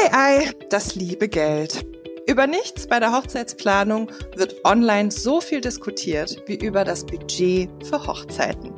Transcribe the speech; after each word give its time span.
Ei, 0.00 0.12
ei, 0.12 0.50
das 0.70 0.94
liebe 0.94 1.28
Geld. 1.28 1.84
Über 2.26 2.46
nichts 2.46 2.86
bei 2.86 3.00
der 3.00 3.12
Hochzeitsplanung 3.12 4.10
wird 4.34 4.64
online 4.64 5.10
so 5.10 5.40
viel 5.40 5.60
diskutiert 5.60 6.42
wie 6.46 6.54
über 6.54 6.84
das 6.84 7.04
Budget 7.04 7.68
für 7.84 8.06
Hochzeiten. 8.06 8.72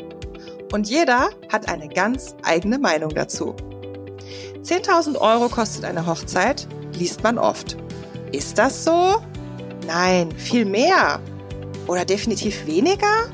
Und 0.73 0.89
jeder 0.89 1.29
hat 1.53 1.69
eine 1.69 1.89
ganz 1.89 2.35
eigene 2.43 2.79
Meinung 2.79 3.11
dazu. 3.11 3.55
10.000 4.63 5.19
Euro 5.21 5.49
kostet 5.49 5.85
eine 5.85 6.07
Hochzeit, 6.07 6.67
liest 6.99 7.23
man 7.23 7.39
oft. 7.39 7.77
Ist 8.33 8.59
das 8.59 8.83
so? 8.83 9.23
Nein, 9.87 10.33
viel 10.33 10.65
mehr. 10.65 11.21
Oder 11.87 12.05
definitiv 12.05 12.67
weniger? 12.67 13.29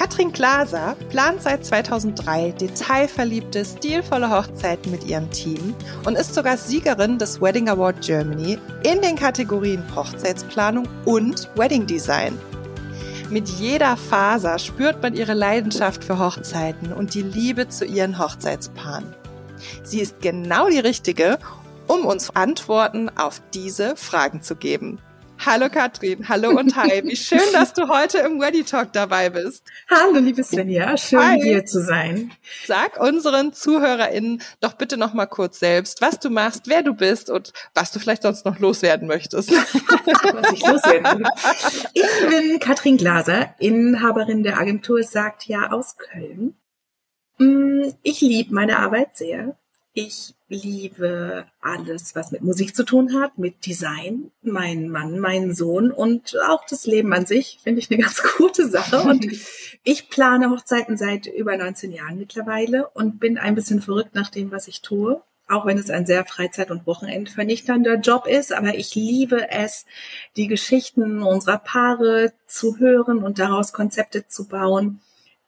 Katrin 0.00 0.32
Glaser 0.32 0.96
plant 1.10 1.42
seit 1.42 1.62
2003 1.66 2.52
detailverliebte, 2.52 3.66
stilvolle 3.66 4.30
Hochzeiten 4.30 4.90
mit 4.90 5.04
ihrem 5.04 5.30
Team 5.30 5.74
und 6.06 6.16
ist 6.16 6.32
sogar 6.32 6.56
Siegerin 6.56 7.18
des 7.18 7.42
Wedding 7.42 7.68
Award 7.68 8.00
Germany 8.00 8.58
in 8.82 9.02
den 9.02 9.14
Kategorien 9.14 9.84
Hochzeitsplanung 9.94 10.88
und 11.04 11.50
Wedding 11.54 11.86
Design. 11.86 12.38
Mit 13.28 13.50
jeder 13.50 13.98
Faser 13.98 14.58
spürt 14.58 15.02
man 15.02 15.12
ihre 15.12 15.34
Leidenschaft 15.34 16.02
für 16.02 16.18
Hochzeiten 16.18 16.94
und 16.94 17.12
die 17.12 17.20
Liebe 17.20 17.68
zu 17.68 17.84
ihren 17.84 18.18
Hochzeitspaaren. 18.18 19.14
Sie 19.82 20.00
ist 20.00 20.22
genau 20.22 20.70
die 20.70 20.78
richtige, 20.78 21.38
um 21.88 22.06
uns 22.06 22.30
Antworten 22.30 23.10
auf 23.18 23.42
diese 23.52 23.96
Fragen 23.96 24.40
zu 24.40 24.56
geben. 24.56 24.98
Hallo 25.46 25.70
Katrin, 25.70 26.28
hallo 26.28 26.50
und 26.50 26.76
hi. 26.76 27.02
Wie 27.02 27.16
schön, 27.16 27.40
dass 27.54 27.72
du 27.72 27.88
heute 27.88 28.18
im 28.18 28.42
Ready 28.42 28.62
Talk 28.62 28.92
dabei 28.92 29.30
bist. 29.30 29.64
Hallo 29.88 30.18
liebe 30.18 30.44
Svenja, 30.44 30.98
schön 30.98 31.18
hi. 31.18 31.40
hier 31.40 31.64
zu 31.64 31.80
sein. 31.82 32.30
Sag 32.66 33.00
unseren 33.00 33.54
ZuhörerInnen 33.54 34.42
doch 34.60 34.74
bitte 34.74 34.98
noch 34.98 35.14
mal 35.14 35.24
kurz 35.24 35.58
selbst, 35.58 36.02
was 36.02 36.20
du 36.20 36.28
machst, 36.28 36.68
wer 36.68 36.82
du 36.82 36.92
bist 36.92 37.30
und 37.30 37.54
was 37.74 37.90
du 37.90 37.98
vielleicht 37.98 38.22
sonst 38.22 38.44
noch 38.44 38.58
loswerden 38.58 39.08
möchtest. 39.08 39.50
was 39.52 40.52
ich 40.52 40.66
loswerden 40.66 41.20
will. 41.20 41.30
Ich 41.94 42.28
bin 42.28 42.60
Katrin 42.60 42.98
Glaser, 42.98 43.54
Inhaberin 43.58 44.42
der 44.42 44.58
Agentur 44.58 45.02
Sagt 45.02 45.46
Ja 45.46 45.72
aus 45.72 45.96
Köln. 45.96 46.54
Mm, 47.38 47.94
ich 48.02 48.20
liebe 48.20 48.52
meine 48.52 48.78
Arbeit 48.78 49.16
sehr. 49.16 49.56
Ich 49.92 50.34
liebe 50.48 51.46
alles, 51.60 52.14
was 52.14 52.30
mit 52.30 52.42
Musik 52.42 52.76
zu 52.76 52.84
tun 52.84 53.20
hat, 53.20 53.38
mit 53.38 53.66
Design, 53.66 54.30
mein 54.40 54.88
Mann, 54.88 55.18
meinen 55.18 55.52
Sohn 55.52 55.90
und 55.90 56.36
auch 56.46 56.64
das 56.64 56.86
Leben 56.86 57.12
an 57.12 57.26
sich 57.26 57.58
finde 57.62 57.80
ich 57.80 57.90
eine 57.90 58.00
ganz 58.02 58.22
gute 58.36 58.68
Sache. 58.68 59.00
Und 59.02 59.26
ich 59.82 60.08
plane 60.08 60.50
Hochzeiten 60.50 60.96
seit 60.96 61.26
über 61.26 61.56
19 61.56 61.90
Jahren 61.90 62.18
mittlerweile 62.18 62.88
und 62.90 63.18
bin 63.18 63.36
ein 63.36 63.56
bisschen 63.56 63.82
verrückt 63.82 64.14
nach 64.14 64.30
dem, 64.30 64.52
was 64.52 64.68
ich 64.68 64.80
tue. 64.80 65.22
Auch 65.48 65.66
wenn 65.66 65.78
es 65.78 65.90
ein 65.90 66.06
sehr 66.06 66.24
Freizeit- 66.24 66.70
und 66.70 66.86
Wochenendvernichternder 66.86 67.96
Job 67.96 68.28
ist, 68.28 68.52
aber 68.52 68.76
ich 68.76 68.94
liebe 68.94 69.50
es, 69.50 69.84
die 70.36 70.46
Geschichten 70.46 71.24
unserer 71.24 71.58
Paare 71.58 72.32
zu 72.46 72.78
hören 72.78 73.24
und 73.24 73.40
daraus 73.40 73.72
Konzepte 73.72 74.28
zu 74.28 74.46
bauen, 74.46 75.00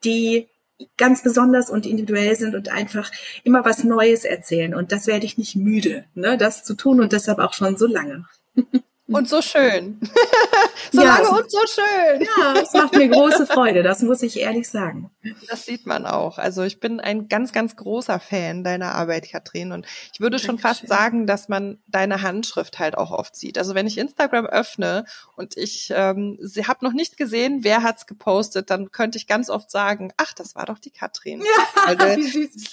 die 0.02 0.48
ganz 0.96 1.22
besonders 1.22 1.70
und 1.70 1.86
individuell 1.86 2.36
sind 2.36 2.54
und 2.54 2.70
einfach 2.70 3.10
immer 3.44 3.64
was 3.64 3.84
Neues 3.84 4.24
erzählen. 4.24 4.74
Und 4.74 4.92
das 4.92 5.06
werde 5.06 5.26
ich 5.26 5.38
nicht 5.38 5.56
müde, 5.56 6.04
ne, 6.14 6.36
das 6.36 6.64
zu 6.64 6.74
tun 6.74 7.00
und 7.00 7.12
deshalb 7.12 7.38
auch 7.38 7.54
schon 7.54 7.76
so 7.76 7.86
lange. 7.86 8.26
Und 9.14 9.28
so 9.28 9.42
schön. 9.42 10.00
so 10.92 11.02
ja, 11.02 11.18
lange 11.18 11.30
und 11.30 11.50
so 11.50 11.60
schön. 11.66 12.22
Ja, 12.22 12.60
es 12.60 12.72
macht 12.72 12.94
mir 12.94 13.08
große 13.08 13.46
Freude, 13.46 13.82
das 13.82 14.02
muss 14.02 14.22
ich 14.22 14.38
ehrlich 14.38 14.68
sagen. 14.68 15.10
Das 15.48 15.66
sieht 15.66 15.86
man 15.86 16.06
auch. 16.06 16.38
Also 16.38 16.62
ich 16.62 16.80
bin 16.80 17.00
ein 17.00 17.28
ganz, 17.28 17.52
ganz 17.52 17.76
großer 17.76 18.18
Fan 18.20 18.64
deiner 18.64 18.94
Arbeit, 18.94 19.30
Katrin. 19.30 19.72
Und 19.72 19.86
ich 20.12 20.20
würde 20.20 20.38
schon 20.38 20.56
Dankeschön. 20.56 20.88
fast 20.88 20.88
sagen, 20.88 21.26
dass 21.26 21.48
man 21.48 21.78
deine 21.86 22.22
Handschrift 22.22 22.78
halt 22.78 22.98
auch 22.98 23.10
oft 23.10 23.36
sieht. 23.36 23.58
Also 23.58 23.74
wenn 23.74 23.86
ich 23.86 23.98
Instagram 23.98 24.46
öffne 24.46 25.04
und 25.36 25.56
ich 25.56 25.92
ähm, 25.94 26.38
sie 26.40 26.66
habe 26.66 26.84
noch 26.84 26.92
nicht 26.92 27.16
gesehen, 27.16 27.60
wer 27.62 27.82
hat's 27.82 28.06
gepostet, 28.06 28.70
dann 28.70 28.90
könnte 28.90 29.18
ich 29.18 29.26
ganz 29.26 29.50
oft 29.50 29.70
sagen, 29.70 30.12
ach, 30.16 30.32
das 30.32 30.54
war 30.54 30.66
doch 30.66 30.78
die 30.78 30.90
Katrin. 30.90 31.40
Ja, 31.40 31.84
also 31.86 32.22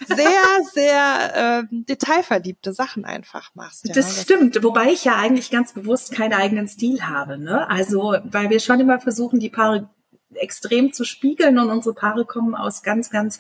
sehr, 0.07 0.41
sehr 0.73 1.33
ähm, 1.35 1.85
detailverliebte 1.87 2.73
Sachen 2.73 3.05
einfach 3.05 3.53
machst. 3.55 3.87
Ja. 3.87 3.93
Das, 3.93 4.07
das 4.07 4.21
stimmt. 4.23 4.61
Wobei 4.63 4.91
ich 4.91 5.05
ja 5.05 5.15
eigentlich 5.15 5.51
ganz 5.51 5.73
bewusst 5.73 6.13
keinen 6.29 6.41
eigenen 6.41 6.67
Stil 6.67 7.01
habe. 7.01 7.37
Ne? 7.37 7.69
Also, 7.69 8.15
weil 8.23 8.49
wir 8.49 8.59
schon 8.59 8.79
immer 8.79 8.99
versuchen, 8.99 9.39
die 9.39 9.49
Paare 9.49 9.89
extrem 10.35 10.93
zu 10.93 11.05
spiegeln 11.05 11.59
und 11.59 11.69
unsere 11.69 11.95
Paare 11.95 12.25
kommen 12.25 12.55
aus 12.55 12.83
ganz, 12.83 13.09
ganz 13.09 13.39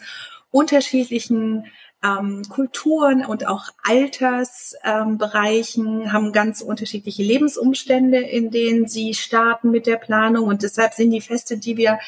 unterschiedlichen 0.51 1.65
ähm, 2.03 2.43
Kulturen 2.49 3.23
und 3.25 3.47
auch 3.47 3.65
Altersbereichen, 3.83 6.01
ähm, 6.01 6.13
haben 6.13 6.31
ganz 6.31 6.61
unterschiedliche 6.61 7.23
Lebensumstände, 7.23 8.19
in 8.19 8.51
denen 8.51 8.87
sie 8.87 9.13
starten 9.13 9.69
mit 9.69 9.85
der 9.85 9.97
Planung. 9.97 10.47
Und 10.47 10.63
deshalb 10.63 10.93
sind 10.93 11.11
die 11.11 11.19
Feste, 11.21 11.57
die 11.57 11.75
wir 11.77 11.99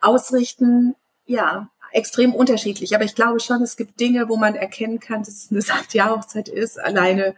ausrichten, 0.00 0.94
ja, 1.24 1.70
extrem 1.92 2.34
unterschiedlich. 2.34 2.94
Aber 2.94 3.04
ich 3.04 3.14
glaube 3.14 3.40
schon, 3.40 3.62
es 3.62 3.76
gibt 3.76 4.00
Dinge, 4.00 4.28
wo 4.28 4.36
man 4.36 4.56
erkennen 4.56 5.00
kann, 5.00 5.20
dass 5.20 5.44
es 5.44 5.50
eine 5.50 5.62
Sachtjahrhochzeit 5.62 6.48
ist, 6.48 6.78
alleine 6.78 7.34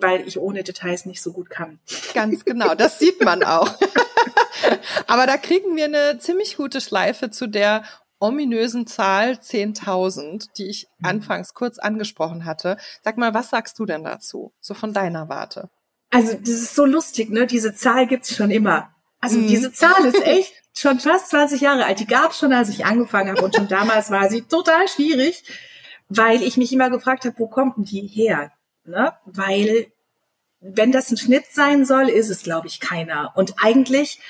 weil 0.00 0.26
ich 0.26 0.38
ohne 0.38 0.62
Details 0.62 1.06
nicht 1.06 1.22
so 1.22 1.32
gut 1.32 1.50
kann. 1.50 1.78
Ganz 2.14 2.44
genau, 2.44 2.74
das 2.74 2.98
sieht 2.98 3.24
man 3.24 3.42
auch. 3.42 3.72
Aber 5.06 5.26
da 5.26 5.36
kriegen 5.36 5.76
wir 5.76 5.84
eine 5.84 6.18
ziemlich 6.18 6.56
gute 6.56 6.80
Schleife 6.80 7.30
zu 7.30 7.46
der 7.46 7.84
ominösen 8.18 8.86
Zahl 8.86 9.32
10.000, 9.32 10.48
die 10.56 10.68
ich 10.68 10.88
mhm. 10.98 11.06
anfangs 11.06 11.54
kurz 11.54 11.78
angesprochen 11.78 12.44
hatte. 12.44 12.76
Sag 13.02 13.18
mal, 13.18 13.34
was 13.34 13.50
sagst 13.50 13.78
du 13.78 13.86
denn 13.86 14.04
dazu, 14.04 14.52
so 14.60 14.74
von 14.74 14.92
deiner 14.92 15.28
Warte? 15.28 15.68
Also 16.10 16.32
das 16.34 16.48
ist 16.48 16.74
so 16.74 16.84
lustig, 16.84 17.30
ne? 17.30 17.46
Diese 17.46 17.74
Zahl 17.74 18.06
gibt's 18.06 18.34
schon 18.34 18.50
immer. 18.50 18.90
Also 19.20 19.38
mhm. 19.38 19.48
diese 19.48 19.72
Zahl 19.72 20.04
ist 20.04 20.24
echt 20.24 20.54
schon 20.74 21.00
fast 21.00 21.30
20 21.30 21.60
Jahre 21.60 21.84
alt. 21.84 22.00
Die 22.00 22.06
gab's 22.06 22.38
schon, 22.38 22.52
als 22.52 22.68
ich 22.68 22.86
angefangen 22.86 23.30
habe 23.30 23.42
und 23.42 23.54
schon 23.54 23.68
damals 23.68 24.10
war 24.10 24.30
sie 24.30 24.42
total 24.42 24.88
schwierig, 24.88 25.42
weil 26.08 26.42
ich 26.42 26.56
mich 26.56 26.72
immer 26.72 26.90
gefragt 26.90 27.24
habe, 27.24 27.38
wo 27.38 27.48
kommt 27.48 27.76
denn 27.76 27.84
die 27.84 28.06
her? 28.06 28.52
Ne? 28.86 29.12
weil 29.24 29.86
wenn 30.60 30.92
das 30.92 31.10
ein 31.10 31.16
Schnitt 31.16 31.44
sein 31.50 31.84
soll, 31.84 32.08
ist 32.08 32.30
es, 32.30 32.42
glaube 32.42 32.66
ich, 32.66 32.80
keiner. 32.80 33.32
Und 33.34 33.54
eigentlich 33.58 34.20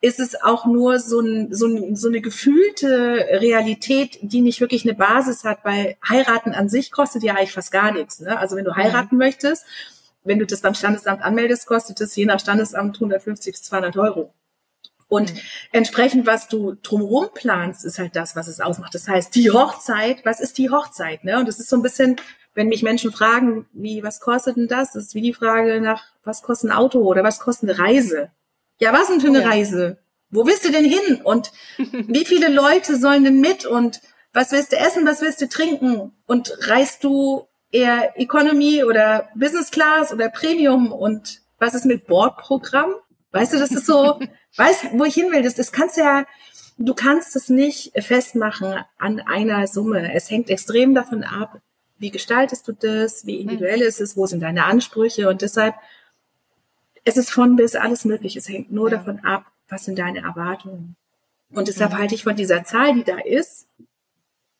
ist 0.00 0.20
es 0.20 0.40
auch 0.40 0.66
nur 0.66 0.98
so, 0.98 1.20
ein, 1.20 1.54
so, 1.54 1.66
ein, 1.66 1.96
so 1.96 2.08
eine 2.08 2.20
gefühlte 2.20 3.26
Realität, 3.30 4.18
die 4.20 4.40
nicht 4.40 4.60
wirklich 4.60 4.84
eine 4.84 4.94
Basis 4.94 5.44
hat, 5.44 5.64
weil 5.64 5.96
heiraten 6.06 6.52
an 6.52 6.68
sich 6.68 6.90
kostet 6.90 7.22
ja 7.22 7.34
eigentlich 7.34 7.52
fast 7.52 7.72
gar 7.72 7.92
nichts. 7.92 8.20
Ne? 8.20 8.38
Also 8.38 8.56
wenn 8.56 8.64
du 8.64 8.76
heiraten 8.76 9.14
mhm. 9.14 9.20
möchtest, 9.20 9.64
wenn 10.24 10.38
du 10.38 10.46
das 10.46 10.60
beim 10.60 10.74
Standesamt 10.74 11.22
anmeldest, 11.22 11.66
kostet 11.66 12.00
es 12.00 12.14
je 12.14 12.26
nach 12.26 12.40
Standesamt 12.40 12.96
150 12.96 13.52
bis 13.52 13.62
200 13.62 13.96
Euro. 13.96 14.34
Und 15.08 15.32
mhm. 15.32 15.40
entsprechend, 15.72 16.26
was 16.26 16.48
du 16.48 16.74
drumherum 16.82 17.28
planst, 17.32 17.84
ist 17.84 17.98
halt 17.98 18.16
das, 18.16 18.36
was 18.36 18.48
es 18.48 18.60
ausmacht. 18.60 18.94
Das 18.94 19.08
heißt, 19.08 19.34
die 19.34 19.50
Hochzeit, 19.50 20.24
was 20.24 20.40
ist 20.40 20.58
die 20.58 20.70
Hochzeit? 20.70 21.24
Ne? 21.24 21.38
Und 21.38 21.48
das 21.48 21.60
ist 21.60 21.68
so 21.68 21.76
ein 21.76 21.82
bisschen 21.82 22.16
wenn 22.56 22.68
mich 22.68 22.82
Menschen 22.82 23.12
fragen, 23.12 23.66
wie, 23.74 24.02
was 24.02 24.18
kostet 24.18 24.56
denn 24.56 24.66
das? 24.66 24.92
Das 24.92 25.04
ist 25.04 25.14
wie 25.14 25.20
die 25.20 25.34
Frage 25.34 25.78
nach, 25.80 26.02
was 26.24 26.42
kostet 26.42 26.70
ein 26.70 26.76
Auto 26.76 27.00
oder 27.00 27.22
was 27.22 27.38
kostet 27.38 27.68
eine 27.68 27.78
Reise? 27.78 28.30
Ja, 28.78 28.94
was 28.94 29.08
denn 29.08 29.20
für 29.20 29.28
eine 29.28 29.40
oh 29.40 29.42
ja. 29.42 29.48
Reise? 29.48 29.98
Wo 30.30 30.46
willst 30.46 30.64
du 30.64 30.72
denn 30.72 30.86
hin? 30.86 31.20
Und 31.22 31.52
wie 31.76 32.24
viele 32.24 32.48
Leute 32.48 32.96
sollen 32.96 33.24
denn 33.24 33.40
mit? 33.40 33.66
Und 33.66 34.00
was 34.32 34.52
willst 34.52 34.72
du 34.72 34.78
essen? 34.78 35.06
Was 35.06 35.20
willst 35.20 35.40
du 35.42 35.48
trinken? 35.48 36.12
Und 36.26 36.50
reist 36.62 37.04
du 37.04 37.46
eher 37.70 38.18
Economy 38.18 38.84
oder 38.84 39.28
Business 39.34 39.70
Class 39.70 40.10
oder 40.10 40.30
Premium? 40.30 40.92
Und 40.92 41.42
was 41.58 41.74
ist 41.74 41.84
mit 41.84 42.06
Bordprogramm? 42.06 42.94
Weißt 43.32 43.52
du, 43.52 43.58
das 43.58 43.70
ist 43.70 43.84
so, 43.84 44.18
weißt, 44.56 44.92
wo 44.92 45.04
ich 45.04 45.14
hin 45.14 45.30
will, 45.30 45.42
das, 45.42 45.56
das 45.56 45.72
kannst 45.72 45.98
ja, 45.98 46.24
du 46.78 46.94
kannst 46.94 47.36
es 47.36 47.50
nicht 47.50 47.92
festmachen 48.02 48.82
an 48.96 49.20
einer 49.20 49.66
Summe. 49.66 50.14
Es 50.14 50.30
hängt 50.30 50.48
extrem 50.48 50.94
davon 50.94 51.22
ab, 51.22 51.60
wie 51.98 52.10
gestaltest 52.10 52.68
du 52.68 52.72
das, 52.72 53.26
wie 53.26 53.40
individuell 53.40 53.80
ist 53.80 54.00
es, 54.00 54.16
wo 54.16 54.26
sind 54.26 54.40
deine 54.40 54.64
Ansprüche 54.64 55.28
und 55.28 55.42
deshalb 55.42 55.74
es 57.06 57.16
ist 57.16 57.30
von 57.30 57.54
bis 57.54 57.76
alles 57.76 58.04
möglich. 58.04 58.36
Es 58.36 58.48
hängt 58.48 58.72
nur 58.72 58.90
ja. 58.90 58.98
davon 58.98 59.24
ab, 59.24 59.46
was 59.68 59.84
sind 59.84 59.98
deine 59.98 60.20
Erwartungen. 60.20 60.96
Und 61.52 61.68
deshalb 61.68 61.92
mhm. 61.92 61.98
halte 61.98 62.14
ich 62.16 62.24
von 62.24 62.34
dieser 62.34 62.64
Zahl, 62.64 62.94
die 62.94 63.04
da 63.04 63.18
ist, 63.18 63.68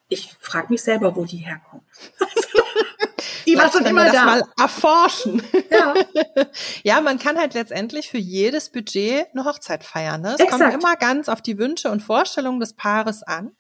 ich 0.08 0.36
frage 0.38 0.68
mich 0.70 0.82
selber, 0.82 1.16
wo 1.16 1.24
die 1.24 1.38
herkommt. 1.38 1.82
die 3.46 3.56
war 3.56 3.72
schon 3.72 3.84
immer 3.84 4.04
da. 4.04 4.12
Das 4.12 4.24
mal 4.24 4.42
erforschen. 4.60 5.42
Ja. 5.68 5.94
ja, 6.84 7.00
man 7.00 7.18
kann 7.18 7.36
halt 7.36 7.54
letztendlich 7.54 8.08
für 8.08 8.18
jedes 8.18 8.70
Budget 8.70 9.26
eine 9.32 9.44
Hochzeit 9.44 9.82
feiern. 9.82 10.20
Ne? 10.20 10.34
Es 10.34 10.40
Exakt. 10.40 10.62
kommt 10.62 10.74
immer 10.74 10.94
ganz 10.94 11.28
auf 11.28 11.42
die 11.42 11.58
Wünsche 11.58 11.90
und 11.90 12.00
Vorstellungen 12.00 12.60
des 12.60 12.74
Paares 12.74 13.24
an. 13.24 13.56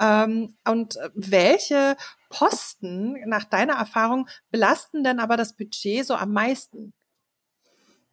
Ähm, 0.00 0.56
und 0.66 0.98
welche 1.14 1.96
Posten 2.28 3.16
nach 3.28 3.44
deiner 3.44 3.74
Erfahrung 3.74 4.28
belasten 4.50 5.04
denn 5.04 5.20
aber 5.20 5.36
das 5.36 5.54
Budget 5.54 6.04
so 6.04 6.14
am 6.14 6.32
meisten? 6.32 6.92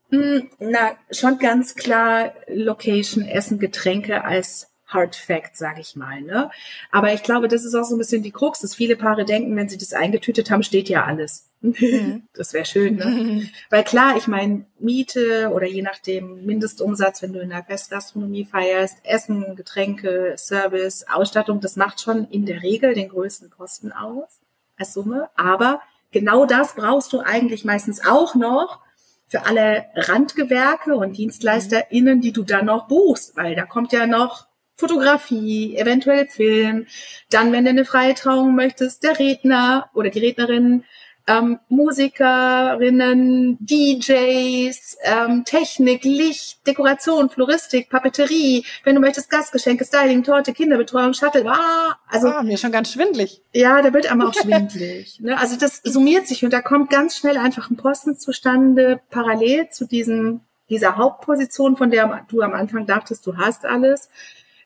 Hm, 0.09 0.49
na, 0.59 0.97
schon 1.09 1.39
ganz 1.39 1.75
klar 1.75 2.33
Location, 2.47 3.25
Essen, 3.25 3.59
Getränke 3.59 4.23
als 4.23 4.70
Hard 4.91 5.15
Fact, 5.15 5.57
sage 5.57 5.81
ich 5.81 5.95
mal. 5.95 6.21
Ne? 6.21 6.51
Aber 6.91 7.13
ich 7.13 7.23
glaube, 7.23 7.47
das 7.47 7.65
ist 7.65 7.75
auch 7.75 7.83
so 7.83 7.95
ein 7.95 7.97
bisschen 7.97 8.23
die 8.23 8.31
Krux, 8.31 8.59
dass 8.59 8.75
viele 8.75 8.95
Paare 8.95 9.25
denken, 9.25 9.55
wenn 9.55 9.69
sie 9.69 9.77
das 9.77 9.93
eingetütet 9.93 10.51
haben, 10.51 10.63
steht 10.63 10.89
ja 10.89 11.05
alles. 11.05 11.49
Mhm. 11.61 12.23
Das 12.33 12.53
wäre 12.53 12.65
schön, 12.65 12.95
ne? 12.95 13.49
Weil 13.69 13.83
klar, 13.83 14.17
ich 14.17 14.27
meine, 14.27 14.65
Miete 14.79 15.51
oder 15.53 15.67
je 15.67 15.81
nachdem 15.81 16.45
Mindestumsatz, 16.45 17.21
wenn 17.21 17.33
du 17.33 17.39
in 17.39 17.49
der 17.49 17.63
Festgastronomie 17.63 18.45
feierst, 18.45 18.97
Essen, 19.03 19.55
Getränke, 19.55 20.35
Service, 20.37 21.05
Ausstattung, 21.07 21.61
das 21.61 21.75
macht 21.75 22.01
schon 22.01 22.27
in 22.29 22.45
der 22.45 22.63
Regel 22.63 22.93
den 22.93 23.09
größten 23.09 23.49
Kosten 23.51 23.91
aus 23.91 24.41
als 24.77 24.93
Summe. 24.93 25.29
Aber 25.35 25.81
genau 26.11 26.45
das 26.45 26.75
brauchst 26.75 27.13
du 27.13 27.19
eigentlich 27.19 27.63
meistens 27.63 28.03
auch 28.05 28.35
noch 28.35 28.79
für 29.27 29.45
alle 29.45 29.85
Randgewerke 29.95 30.95
und 30.95 31.17
DienstleisterInnen, 31.17 32.19
die 32.19 32.33
du 32.33 32.43
dann 32.43 32.65
noch 32.65 32.87
buchst, 32.87 33.37
weil 33.37 33.55
da 33.55 33.65
kommt 33.65 33.93
ja 33.93 34.05
noch 34.05 34.47
Fotografie, 34.81 35.77
eventuell 35.77 36.27
Film, 36.27 36.87
dann, 37.29 37.51
wenn 37.51 37.63
du 37.63 37.69
eine 37.69 37.85
freie 37.85 38.15
Trauung 38.15 38.55
möchtest, 38.55 39.03
der 39.03 39.17
Redner 39.19 39.89
oder 39.93 40.09
die 40.09 40.19
Rednerin, 40.19 40.83
ähm, 41.27 41.59
Musikerinnen, 41.69 43.57
DJs, 43.61 44.97
ähm, 45.03 45.43
Technik, 45.45 46.03
Licht, 46.03 46.65
Dekoration, 46.65 47.29
Floristik, 47.29 47.89
Papeterie, 47.89 48.65
wenn 48.83 48.95
du 48.95 49.01
möchtest 49.01 49.29
Gastgeschenke, 49.29 49.85
Styling, 49.85 50.23
Torte, 50.23 50.51
Kinderbetreuung, 50.51 51.13
Shuttle, 51.13 51.45
ah, 51.47 51.95
also 52.09 52.27
ah, 52.29 52.41
mir 52.41 52.57
schon 52.57 52.71
ganz 52.71 52.91
schwindlig. 52.91 53.41
Ja, 53.53 53.81
da 53.83 53.93
wird 53.93 54.11
einem 54.11 54.23
auch 54.23 54.33
schwindlig. 54.33 55.19
ne? 55.19 55.37
Also 55.37 55.57
das 55.57 55.81
summiert 55.83 56.27
sich 56.27 56.43
und 56.43 56.51
da 56.51 56.61
kommt 56.61 56.89
ganz 56.89 57.15
schnell 57.15 57.37
einfach 57.37 57.69
ein 57.69 57.77
Posten 57.77 58.17
zustande, 58.17 58.99
parallel 59.11 59.69
zu 59.69 59.85
diesem 59.85 60.41
dieser 60.71 60.95
Hauptposition, 60.95 61.75
von 61.75 61.91
der 61.91 62.25
du 62.29 62.41
am 62.41 62.53
Anfang 62.53 62.85
dachtest, 62.87 63.27
du 63.27 63.35
hast 63.35 63.65
alles 63.65 64.09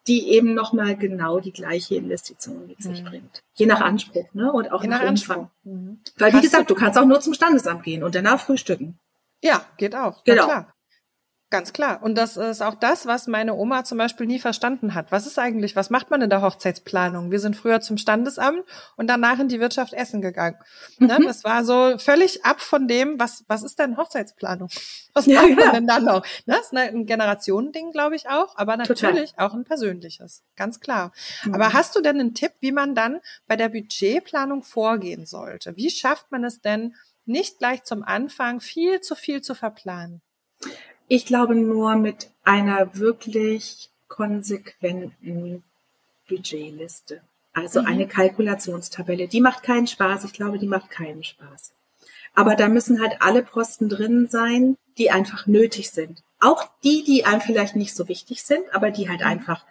die 0.08 0.30
eben 0.30 0.54
nochmal 0.54 0.96
genau 0.96 1.40
die 1.40 1.52
gleiche 1.52 1.96
Investition 1.96 2.68
mit 2.68 2.82
sich 2.82 3.02
mhm. 3.02 3.06
bringt. 3.06 3.44
Je 3.56 3.66
nach 3.66 3.82
Anspruch, 3.82 4.32
ne? 4.34 4.52
Und 4.52 4.72
auch 4.72 4.84
Je 4.84 4.90
nach, 4.90 5.04
Umfang. 5.04 5.50
Mhm. 5.64 6.00
Weil, 6.18 6.32
wie 6.32 6.38
Hast 6.38 6.44
gesagt, 6.44 6.70
du 6.70 6.76
kannst 6.76 6.98
auch 7.00 7.06
nur 7.06 7.22
zum 7.22 7.34
Standesamt 7.34 7.84
gehen 7.84 8.04
und 8.04 8.14
danach 8.16 8.40
frühstücken. 8.40 9.00
Ja, 9.42 9.66
geht 9.78 9.96
auch. 9.96 10.24
Genau. 10.24 10.66
Ganz 11.52 11.74
klar. 11.74 12.02
Und 12.02 12.16
das 12.16 12.38
ist 12.38 12.64
auch 12.64 12.74
das, 12.74 13.06
was 13.06 13.28
meine 13.28 13.54
Oma 13.54 13.84
zum 13.84 14.00
Beispiel 14.00 14.26
nie 14.26 14.40
verstanden 14.40 14.96
hat. 14.96 15.12
Was 15.12 15.28
ist 15.28 15.38
eigentlich, 15.38 15.76
was 15.76 15.92
macht 15.92 16.10
man 16.10 16.24
in 16.24 16.30
der 16.30 16.42
Hochzeitsplanung? 16.42 17.30
Wir 17.30 17.40
sind 17.40 17.56
früher 17.56 17.82
zum 17.82 18.00
Standesamt 18.00 18.64
und 18.98 19.08
danach 19.08 19.38
in 19.38 19.48
die 19.48 19.60
Wirtschaft 19.60 19.94
essen 19.94 20.22
gegangen. 20.22 20.58
Ne? 20.98 21.18
Mhm. 21.20 21.26
Das 21.26 21.44
war 21.44 21.64
so 21.64 22.00
völlig 22.00 22.44
ab 22.46 22.62
von 22.62 22.88
dem, 22.88 23.20
was, 23.20 23.44
was 23.48 23.62
ist 23.62 23.78
denn 23.78 23.96
Hochzeitsplanung? 23.96 24.70
Was 25.18 25.28
ja, 25.28 25.44
macht 25.44 25.52
man 25.52 25.60
ja. 25.60 25.72
denn 25.72 25.88
dann 25.88 26.04
noch? 26.04 26.24
Ne? 26.46 26.56
Das 26.58 26.74
ist 26.74 26.74
ein 26.74 27.06
Generationending, 27.06 27.94
glaube 27.94 28.18
ich 28.18 28.28
auch, 28.28 28.58
aber 28.58 28.76
natürlich 28.76 29.32
Total. 29.32 29.48
auch 29.48 29.54
ein 29.54 29.64
persönliches. 29.64 30.44
Ganz 30.58 30.82
klar. 30.82 31.14
Mhm. 31.46 31.56
Aber 31.56 31.72
hast 31.72 31.96
du 31.96 32.02
denn 32.02 32.20
einen 32.20 32.34
Tipp, 32.34 32.52
wie 32.60 32.74
man 32.74 32.96
dann 32.96 33.22
bei 33.48 33.56
der 33.56 33.70
Budgetplanung 33.70 34.62
vorgehen 34.62 35.26
sollte? 35.26 35.78
Wie 35.78 35.90
schafft 35.90 36.34
man 36.34 36.44
es 36.44 36.60
denn, 36.60 36.96
nicht 37.24 37.60
gleich 37.60 37.84
zum 37.86 38.04
Anfang 38.04 38.60
viel 38.60 39.00
zu 39.00 39.16
viel 39.16 39.42
zu 39.42 39.56
verplanen? 39.56 40.22
Ich 41.08 41.26
glaube 41.26 41.56
nur 41.56 41.96
mit 41.96 42.32
einer 42.44 42.96
wirklich 42.98 43.90
konsequenten 44.08 45.64
Budgetliste. 46.28 47.22
Also 47.54 47.82
mhm. 47.82 47.88
eine 47.88 48.08
Kalkulationstabelle. 48.08 49.28
Die 49.28 49.42
macht 49.42 49.64
keinen 49.64 49.88
Spaß. 49.88 50.26
Ich 50.26 50.34
glaube, 50.34 50.60
die 50.60 50.68
macht 50.68 50.90
keinen 50.90 51.24
Spaß. 51.24 51.74
Aber 52.34 52.56
da 52.56 52.68
müssen 52.68 53.02
halt 53.02 53.22
alle 53.22 53.44
Posten 53.44 53.88
drin 53.88 54.28
sein, 54.28 54.78
die 54.98 55.12
einfach 55.12 55.48
nötig 55.48 55.92
sind. 55.92 56.24
Auch 56.40 56.70
die, 56.84 57.04
die 57.04 57.26
einem 57.26 57.42
vielleicht 57.42 57.76
nicht 57.76 57.96
so 57.96 58.08
wichtig 58.10 58.44
sind, 58.44 58.64
aber 58.74 58.92
die 58.92 59.10
halt 59.10 59.22
mhm. 59.22 59.28
einfach 59.28 59.66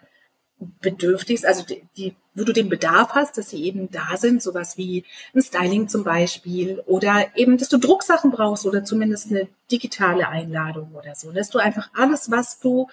bedürftig, 0.59 1.45
also 1.47 1.63
die, 1.63 1.83
die, 1.97 2.15
wo 2.33 2.43
du 2.43 2.53
den 2.53 2.69
Bedarf 2.69 3.09
hast, 3.13 3.37
dass 3.37 3.49
sie 3.49 3.63
eben 3.65 3.91
da 3.91 4.15
sind, 4.15 4.41
sowas 4.41 4.77
wie 4.77 5.03
ein 5.33 5.41
Styling 5.41 5.87
zum 5.89 6.03
Beispiel 6.03 6.81
oder 6.85 7.25
eben, 7.35 7.57
dass 7.57 7.69
du 7.69 7.77
Drucksachen 7.77 8.31
brauchst 8.31 8.65
oder 8.65 8.83
zumindest 8.83 9.31
eine 9.31 9.47
digitale 9.71 10.29
Einladung 10.29 10.93
oder 10.95 11.15
so, 11.15 11.31
dass 11.31 11.49
du 11.49 11.59
einfach 11.59 11.89
alles, 11.93 12.31
was 12.31 12.59
du 12.59 12.87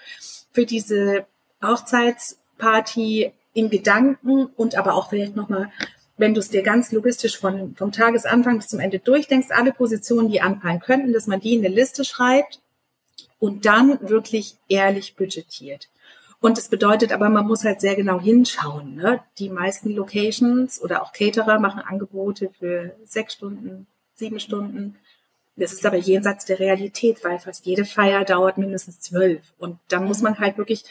für 0.51 0.65
diese 0.65 1.25
Hochzeitsparty 1.63 3.31
in 3.53 3.69
Gedanken 3.69 4.47
und 4.57 4.75
aber 4.75 4.95
auch 4.95 5.09
vielleicht 5.09 5.35
nochmal, 5.35 5.71
wenn 6.17 6.33
du 6.33 6.41
es 6.41 6.49
dir 6.49 6.63
ganz 6.63 6.91
logistisch 6.91 7.37
von, 7.37 7.75
vom 7.75 7.91
Tagesanfang 7.91 8.57
bis 8.57 8.67
zum 8.67 8.79
Ende 8.79 8.99
durchdenkst, 8.99 9.51
alle 9.51 9.71
Positionen, 9.71 10.29
die 10.29 10.41
anfallen 10.41 10.79
könnten, 10.79 11.13
dass 11.13 11.27
man 11.27 11.39
die 11.39 11.53
in 11.53 11.65
eine 11.65 11.73
Liste 11.73 12.03
schreibt 12.03 12.59
und 13.39 13.65
dann 13.65 13.99
wirklich 14.09 14.57
ehrlich 14.67 15.15
budgetiert. 15.15 15.89
Und 16.43 16.57
es 16.57 16.67
bedeutet 16.67 17.13
aber, 17.13 17.29
man 17.29 17.47
muss 17.47 17.63
halt 17.63 17.79
sehr 17.79 17.95
genau 17.95 18.19
hinschauen. 18.19 18.95
Ne? 18.95 19.21
Die 19.39 19.49
meisten 19.49 19.91
Locations 19.91 20.81
oder 20.81 21.01
auch 21.01 21.13
Caterer 21.13 21.57
machen 21.57 21.79
Angebote 21.79 22.49
für 22.59 22.93
sechs 23.05 23.35
Stunden, 23.35 23.87
sieben 24.15 24.41
Stunden. 24.41 24.97
Das 25.55 25.71
ist 25.71 25.85
aber 25.85 25.95
jenseits 25.95 26.43
der 26.43 26.59
Realität, 26.59 27.23
weil 27.23 27.39
fast 27.39 27.65
jede 27.65 27.85
Feier 27.85 28.25
dauert 28.25 28.57
mindestens 28.57 28.99
zwölf. 28.99 29.53
Und 29.57 29.79
da 29.87 30.01
muss 30.01 30.21
man 30.21 30.37
halt 30.37 30.57
wirklich 30.57 30.83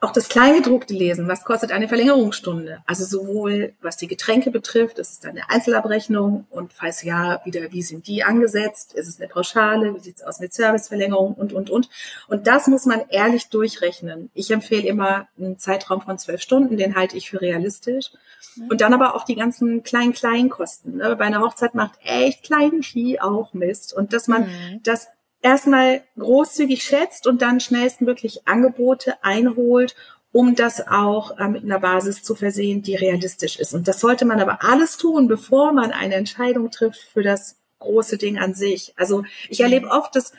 auch 0.00 0.12
das 0.12 0.28
Kleingedruckte 0.28 0.94
lesen. 0.94 1.26
Was 1.26 1.44
kostet 1.44 1.72
eine 1.72 1.88
Verlängerungsstunde? 1.88 2.78
Also 2.86 3.04
sowohl 3.04 3.74
was 3.80 3.96
die 3.96 4.06
Getränke 4.06 4.52
betrifft, 4.52 4.98
ist 5.00 5.12
es 5.12 5.20
dann 5.20 5.32
eine 5.32 5.50
Einzelabrechnung 5.50 6.46
und 6.50 6.72
falls 6.72 7.02
ja, 7.02 7.40
wieder, 7.44 7.72
wie 7.72 7.82
sind 7.82 8.06
die 8.06 8.22
angesetzt? 8.22 8.94
Ist 8.94 9.08
es 9.08 9.18
eine 9.18 9.28
Pauschale? 9.28 9.94
Wie 9.94 9.98
sieht 9.98 10.16
es 10.16 10.22
aus 10.22 10.38
mit 10.38 10.54
Serviceverlängerung 10.54 11.34
und, 11.34 11.52
und, 11.52 11.68
und? 11.68 11.90
Und 12.28 12.46
das 12.46 12.68
muss 12.68 12.86
man 12.86 13.02
ehrlich 13.08 13.48
durchrechnen. 13.48 14.30
Ich 14.34 14.52
empfehle 14.52 14.86
immer 14.86 15.26
einen 15.36 15.58
Zeitraum 15.58 16.00
von 16.00 16.16
zwölf 16.16 16.42
Stunden, 16.42 16.76
den 16.76 16.94
halte 16.94 17.16
ich 17.16 17.30
für 17.30 17.40
realistisch. 17.40 18.12
Mhm. 18.54 18.68
Und 18.68 18.80
dann 18.80 18.94
aber 18.94 19.16
auch 19.16 19.24
die 19.24 19.34
ganzen 19.34 19.82
kleinen, 19.82 20.12
kleinen 20.12 20.48
Kosten. 20.48 20.98
Ne? 20.98 21.16
Bei 21.16 21.24
einer 21.24 21.40
Hochzeit 21.40 21.74
macht 21.74 21.98
echt 22.04 22.44
klein 22.44 22.84
Vieh 22.84 23.20
auch 23.20 23.52
Mist. 23.52 23.94
Und 23.94 24.12
dass 24.12 24.28
man 24.28 24.42
mhm. 24.42 24.80
das 24.84 25.08
erstmal 25.42 26.02
großzügig 26.18 26.82
schätzt 26.82 27.26
und 27.26 27.42
dann 27.42 27.60
schnellstmöglich 27.60 28.46
Angebote 28.46 29.22
einholt, 29.22 29.94
um 30.32 30.54
das 30.54 30.86
auch 30.86 31.38
äh, 31.38 31.48
mit 31.48 31.64
einer 31.64 31.80
Basis 31.80 32.22
zu 32.22 32.34
versehen, 32.34 32.82
die 32.82 32.94
realistisch 32.94 33.58
ist. 33.58 33.74
Und 33.74 33.88
das 33.88 34.00
sollte 34.00 34.24
man 34.24 34.40
aber 34.40 34.62
alles 34.62 34.96
tun, 34.96 35.28
bevor 35.28 35.72
man 35.72 35.92
eine 35.92 36.14
Entscheidung 36.14 36.70
trifft 36.70 37.00
für 37.00 37.22
das 37.22 37.56
große 37.78 38.18
Ding 38.18 38.38
an 38.38 38.54
sich. 38.54 38.92
Also 38.96 39.24
ich 39.48 39.60
erlebe 39.60 39.88
oft, 39.88 40.14
dass 40.16 40.32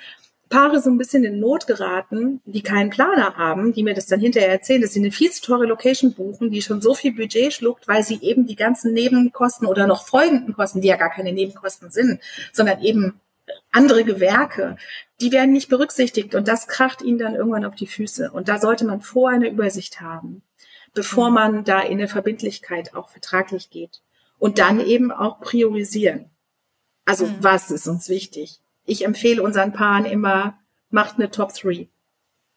Paare 0.50 0.82
so 0.82 0.90
ein 0.90 0.98
bisschen 0.98 1.24
in 1.24 1.40
Not 1.40 1.68
geraten, 1.68 2.42
die 2.46 2.64
keinen 2.64 2.90
Planer 2.90 3.36
haben, 3.38 3.72
die 3.72 3.84
mir 3.84 3.94
das 3.94 4.08
dann 4.08 4.20
hinterher 4.20 4.50
erzählen, 4.50 4.82
dass 4.82 4.94
sie 4.94 5.00
eine 5.00 5.12
viel 5.12 5.32
zu 5.32 5.44
teure 5.44 5.66
Location 5.66 6.14
buchen, 6.14 6.50
die 6.50 6.64
schon 6.64 6.82
so 6.82 6.96
viel 6.96 7.14
Budget 7.14 7.54
schluckt, 7.54 7.88
weil 7.88 8.04
sie 8.04 8.20
eben 8.22 8.48
die 8.48 8.56
ganzen 8.56 8.94
Nebenkosten 8.94 9.68
oder 9.68 9.86
noch 9.86 10.08
folgenden 10.08 10.56
Kosten, 10.56 10.82
die 10.82 10.88
ja 10.88 10.98
gar 10.98 11.12
keine 11.12 11.34
Nebenkosten 11.34 11.92
sind, 11.92 12.20
sondern 12.52 12.82
eben 12.82 13.22
andere 13.72 14.04
Gewerke, 14.04 14.78
die 15.22 15.32
werden 15.32 15.52
nicht 15.52 15.70
berücksichtigt 15.70 16.36
und 16.36 16.48
das 16.48 16.68
kracht 16.68 17.02
ihnen 17.02 17.18
dann 17.18 17.36
irgendwann 17.36 17.66
auf 17.66 17.76
die 17.76 17.88
Füße. 17.88 18.32
Und 18.32 18.48
da 18.48 18.60
sollte 18.60 18.86
man 18.86 19.02
vorher 19.02 19.40
eine 19.40 19.50
Übersicht 19.50 20.02
haben, 20.02 20.42
bevor 20.94 21.30
mhm. 21.30 21.36
man 21.36 21.64
da 21.64 21.82
in 21.82 22.00
eine 22.00 22.08
Verbindlichkeit 22.08 22.96
auch 22.96 23.10
vertraglich 23.10 23.70
geht. 23.70 24.02
Und 24.38 24.58
dann 24.58 24.80
eben 24.80 25.12
auch 25.12 25.42
priorisieren. 25.42 26.30
Also 27.04 27.26
mhm. 27.26 27.38
was 27.42 27.72
ist 27.72 27.88
uns 27.88 28.08
wichtig? 28.08 28.60
Ich 28.86 29.04
empfehle 29.04 29.44
unseren 29.44 29.74
Paaren 29.74 30.06
immer, 30.06 30.58
macht 30.90 31.16
eine 31.16 31.30
Top 31.30 31.54
3. 31.54 31.90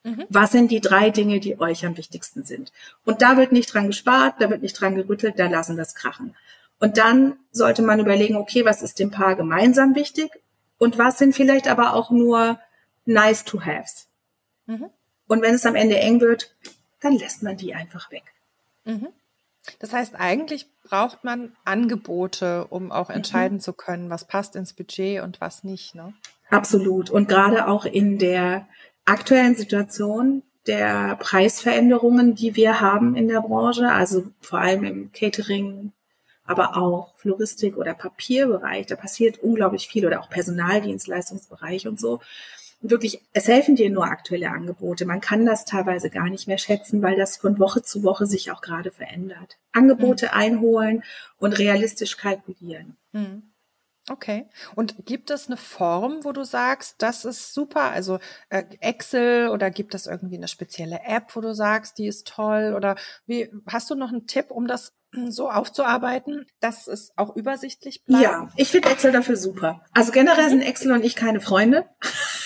Mhm. 0.05 0.27
Was 0.29 0.53
sind 0.53 0.71
die 0.71 0.81
drei 0.81 1.11
Dinge, 1.11 1.41
die 1.41 1.59
euch 1.59 1.85
am 1.85 1.97
wichtigsten 1.97 2.45
sind? 2.45 2.73
Und 3.05 3.21
da 3.21 3.37
wird 3.37 3.51
nicht 3.51 3.73
dran 3.73 3.89
gespart, 3.89 4.37
da 4.39 4.49
wird 4.49 4.63
nicht 4.63 4.81
dran 4.81 4.95
gerüttelt, 4.95 5.39
da 5.39 5.49
lassen 5.49 5.77
wir 5.77 5.83
es 5.83 5.95
krachen. 5.95 6.37
Und 6.79 6.99
dann 6.99 7.37
sollte 7.51 7.83
man 7.83 8.01
überlegen, 8.01 8.37
okay, 8.37 8.65
was 8.65 8.83
ist 8.83 8.99
dem 8.99 9.11
Paar 9.11 9.37
gemeinsam 9.37 9.95
wichtig 9.95 10.31
und 10.83 10.99
was 10.99 11.17
sind 11.17 11.33
vielleicht 11.33 11.69
aber 11.69 11.95
auch 11.95 12.11
nur 12.11 12.59
nice 13.05 13.45
to 13.45 13.61
haves. 13.61 14.09
Mhm. 14.67 14.91
Und 15.29 15.41
wenn 15.41 15.55
es 15.55 15.65
am 15.65 15.77
Ende 15.77 15.97
eng 15.97 16.21
wird, 16.21 16.57
dann 16.99 17.17
lässt 17.17 17.45
man 17.45 17.57
die 17.57 17.73
einfach 17.73 18.11
weg. 18.11 18.25
Mhm. 18.85 19.07
Das 19.79 19.93
heißt, 19.93 20.17
eigentlich 20.17 20.67
braucht 20.83 21.23
man 21.23 21.55
Angebote, 21.65 22.67
um 22.67 22.91
auch 22.91 23.11
mhm. 23.11 23.15
entscheiden 23.15 23.59
mhm. 23.59 23.61
zu 23.61 23.75
können, 23.75 24.11
was 24.11 24.27
passt 24.27 24.57
ins 24.57 24.73
Budget 24.73 25.23
und 25.23 25.41
was 25.41 25.63
nicht. 25.63 25.95
Ne? 25.95 26.15
Absolut. 26.51 27.11
Und 27.11 27.29
gerade 27.29 27.69
auch 27.69 27.85
in 27.85 28.19
der 28.19 28.67
aktuellen 29.05 29.55
Situation 29.55 30.43
der 30.67 31.15
Preisveränderungen, 31.15 32.35
die 32.35 32.57
wir 32.57 32.81
haben 32.81 33.15
in 33.15 33.29
der 33.29 33.43
Branche, 33.43 33.89
also 33.89 34.25
vor 34.41 34.59
allem 34.59 34.83
im 34.83 35.13
Catering, 35.13 35.93
aber 36.53 36.77
auch 36.77 37.17
Floristik 37.17 37.77
oder 37.77 37.95
Papierbereich, 37.95 38.87
da 38.87 38.97
passiert 38.97 39.39
unglaublich 39.39 39.89
viel 39.89 40.07
oder 40.07 40.21
auch 40.21 40.31
Personaldienstleistungsbereich 40.31 41.89
und 41.89 41.99
so. 41.99 42.21
wirklich, 42.81 43.21
es 43.33 43.49
helfen 43.49 43.77
dir 43.77 43.91
nur 43.91 44.07
aktuelle 44.07 44.51
Angebote. 44.51 45.07
Man 45.07 45.21
kann 45.21 45.47
das 45.47 45.65
teilweise 45.65 46.11
gar 46.11 46.29
nicht 46.29 46.49
mehr 46.49 46.59
schätzen, 46.59 47.03
weil 47.03 47.17
das 47.17 47.37
von 47.37 47.59
Woche 47.59 47.83
zu 47.83 48.03
Woche 48.03 48.27
sich 48.27 48.51
auch 48.51 48.61
gerade 48.61 48.91
verändert. 48.91 49.59
Angebote 49.73 50.27
mhm. 50.27 50.33
einholen 50.33 51.05
und 51.39 51.59
realistisch 51.59 52.17
kalkulieren. 52.17 52.97
Mhm. 53.13 53.53
Okay. 54.11 54.49
Und 54.75 55.07
gibt 55.07 55.31
es 55.31 55.47
eine 55.47 55.57
Form, 55.57 56.25
wo 56.25 56.33
du 56.33 56.43
sagst, 56.43 56.97
das 56.99 57.25
ist 57.25 57.55
super? 57.55 57.93
Also 57.93 58.19
äh, 58.49 58.65
Excel 58.81 59.49
oder 59.49 59.71
gibt 59.71 59.95
es 59.95 60.09
irgendwie 60.09 60.37
eine 60.37 60.49
spezielle 60.49 61.03
App, 61.05 61.37
wo 61.37 61.41
du 61.41 61.55
sagst, 61.55 61.99
die 61.99 62.09
ist 62.09 62.27
toll? 62.27 62.75
Oder 62.77 62.97
wie 63.27 63.49
hast 63.67 63.91
du 63.91 63.95
noch 63.95 64.11
einen 64.11 64.27
Tipp, 64.27 64.51
um 64.51 64.67
das 64.67 64.93
so 65.29 65.51
aufzuarbeiten, 65.51 66.47
dass 66.61 66.87
es 66.87 67.13
auch 67.17 67.37
übersichtlich 67.37 68.05
bleibt? 68.05 68.23
Ja, 68.23 68.49
ich 68.57 68.69
finde 68.69 68.91
Excel 68.91 69.13
dafür 69.13 69.37
super. 69.37 69.83
Also 69.93 70.13
generell 70.13 70.49
sind 70.49 70.63
Excel 70.63 70.93
und 70.93 71.05
ich 71.05 71.17
keine 71.17 71.41
Freunde. 71.41 71.85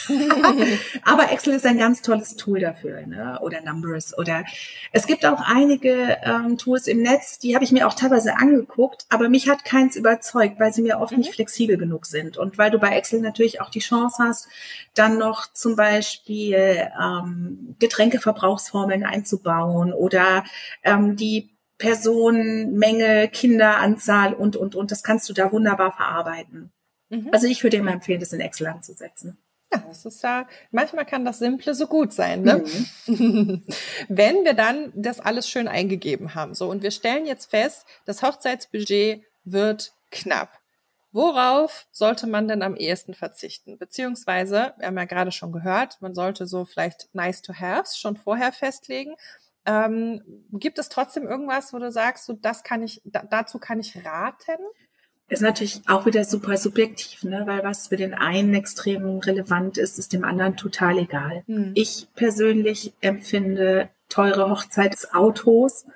Aber 1.05 1.31
Excel 1.33 1.55
ist 1.55 1.67
ein 1.67 1.79
ganz 1.79 2.03
tolles 2.03 2.37
Tool 2.37 2.61
dafür, 2.61 3.07
ne? 3.07 3.39
oder 3.41 3.61
Numbers. 3.61 4.17
Oder 4.19 4.45
es 4.93 5.07
gibt 5.07 5.25
auch 5.27 5.41
einige 5.45 6.19
ähm, 6.23 6.59
Tools 6.59 6.87
im 6.87 7.03
Netz, 7.03 7.39
die 7.39 7.55
habe 7.55 7.65
ich 7.65 7.73
mir 7.73 7.87
auch 7.87 7.95
teilweise 7.95 8.37
angeguckt, 8.37 9.07
aber 9.11 9.29
mich 9.29 9.49
hat 9.49 9.65
keins 9.65 9.97
überzeugt, 9.97 10.59
weil 10.61 10.73
sie 10.73 10.83
mir 10.83 10.99
oft 10.99 11.13
mhm. 11.13 11.19
nicht 11.19 11.35
flexibel 11.35 11.77
genug 11.77 12.07
sind. 12.07 12.37
Und 12.37 12.59
weil 12.59 12.71
du 12.71 12.79
bei 12.79 12.97
Excel 12.97 13.21
natürlich 13.21 13.61
auch 13.61 13.71
die 13.71 13.81
Chance 13.81 14.23
hast, 14.23 14.49
dann 14.95 15.19
noch 15.19 15.53
zum 15.53 15.77
Beispiel 15.77 16.89
ähm, 17.01 17.77
Getränkeverbrauchsformeln 17.79 19.05
einzubauen 19.05 19.93
oder 19.93 20.45
ähm, 20.83 21.17
die 21.17 21.56
Personenmenge, 21.79 23.29
Kinderanzahl 23.29 24.35
und, 24.35 24.57
und, 24.57 24.75
und. 24.75 24.91
Das 24.91 25.03
kannst 25.03 25.29
du 25.29 25.33
da 25.33 25.53
wunderbar 25.53 25.93
verarbeiten. 25.93 26.73
Mhm. 27.09 27.29
Also 27.33 27.47
ich 27.47 27.63
würde 27.63 27.77
immer 27.77 27.93
empfehlen, 27.93 28.21
das 28.21 28.33
in 28.33 28.41
Excel 28.41 28.67
anzusetzen. 28.67 29.39
Ja, 29.73 29.83
das 29.89 30.05
ist 30.05 30.23
ja, 30.23 30.47
manchmal 30.71 31.05
kann 31.05 31.25
das 31.25 31.41
Simple 31.41 31.75
so 31.75 31.87
gut 31.87 32.13
sein, 32.13 32.43
ne? 32.43 32.65
Mhm. 33.07 33.65
Wenn 34.09 34.45
wir 34.45 34.55
dann 34.55 34.93
das 34.95 35.21
alles 35.21 35.49
schön 35.49 35.69
eingegeben 35.69 36.35
haben, 36.35 36.55
so, 36.55 36.71
und 36.71 36.83
wir 36.83 36.93
stellen 36.93 37.27
jetzt 37.27 37.51
fest, 37.51 37.85
das 38.05 38.23
Hochzeitsbudget 38.23 39.23
wird 39.45 39.93
knapp. 40.11 40.61
Worauf 41.13 41.87
sollte 41.93 42.27
man 42.27 42.47
denn 42.47 42.63
am 42.63 42.77
ehesten 42.77 43.15
verzichten? 43.15 43.79
Beziehungsweise, 43.79 44.75
wir 44.77 44.87
haben 44.87 44.99
ja 44.99 45.05
gerade 45.05 45.33
schon 45.33 45.51
gehört, 45.51 45.97
man 46.01 46.15
sollte 46.15 46.47
so 46.47 46.65
vielleicht 46.65 47.09
nice 47.15 47.43
to 47.43 47.55
haves 47.55 47.99
schon 47.99 48.17
vorher 48.17 48.53
festlegen. 48.53 49.15
Ähm, 49.67 50.23
gibt 50.53 50.79
es 50.79 50.89
trotzdem 50.89 51.27
irgendwas, 51.27 51.73
wo 51.73 51.79
du 51.79 51.91
sagst, 51.91 52.25
so 52.25 52.33
das 52.33 52.63
kann 52.63 52.83
ich, 52.83 53.03
da, 53.05 53.23
dazu 53.29 53.59
kann 53.59 53.81
ich 53.81 54.05
raten? 54.05 54.63
Ist 55.29 55.43
natürlich 55.43 55.83
auch 55.89 56.07
wieder 56.07 56.25
super 56.25 56.57
subjektiv, 56.57 57.25
ne? 57.25 57.43
weil 57.47 57.65
was 57.65 57.89
für 57.89 57.97
den 57.97 58.15
einen 58.15 58.55
extrem 58.55 59.19
relevant 59.19 59.77
ist, 59.77 59.99
ist 59.99 60.13
dem 60.13 60.25
anderen 60.25 60.57
total 60.57 60.99
egal. 60.99 61.43
Hm. 61.47 61.73
Ich 61.75 62.07
persönlich 62.15 62.95
empfinde 63.01 63.89
teure 64.09 64.49
Hochzeitsautos 64.49 65.87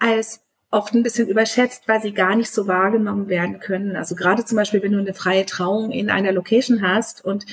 als 0.00 0.43
oft 0.74 0.92
ein 0.92 1.02
bisschen 1.02 1.28
überschätzt, 1.28 1.86
weil 1.86 2.02
sie 2.02 2.12
gar 2.12 2.34
nicht 2.34 2.50
so 2.50 2.66
wahrgenommen 2.66 3.28
werden 3.28 3.60
können. 3.60 3.96
Also 3.96 4.14
gerade 4.14 4.44
zum 4.44 4.56
Beispiel, 4.56 4.82
wenn 4.82 4.92
du 4.92 4.98
eine 4.98 5.14
freie 5.14 5.46
Trauung 5.46 5.92
in 5.92 6.10
einer 6.10 6.32
Location 6.32 6.82
hast 6.82 7.24
und 7.24 7.46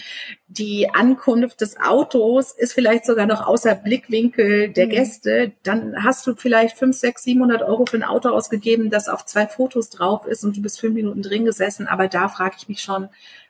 die 0.48 0.90
Ankunft 0.90 1.62
des 1.62 1.80
Autos 1.80 2.52
ist 2.52 2.74
vielleicht 2.74 3.06
sogar 3.06 3.28
noch 3.28 3.46
außer 3.46 3.76
Blickwinkel 3.76 4.70
der 4.70 4.88
mhm. 4.88 4.90
Gäste, 4.90 5.52
dann 5.64 6.04
hast 6.04 6.26
du 6.26 6.36
vielleicht 6.36 6.78
fünf, 6.78 6.98
sechs, 6.98 7.24
700 7.24 7.62
Euro 7.62 7.86
für 7.86 7.98
ein 7.98 8.04
Auto 8.04 8.30
ausgegeben, 8.30 8.90
das 8.90 9.08
auf 9.08 9.26
zwei 9.26 9.48
Fotos 9.48 9.90
drauf 9.90 10.26
ist 10.26 10.44
und 10.44 10.58
du 10.58 10.62
bist 10.62 10.80
fünf 10.80 10.96
Minuten 10.96 11.22
drin 11.22 11.46
gesessen. 11.46 11.88
Aber 11.88 12.08
da 12.08 12.28
frage 12.28 12.56
ich 12.58 12.68
mich 12.68 12.82
schon, 12.82 13.08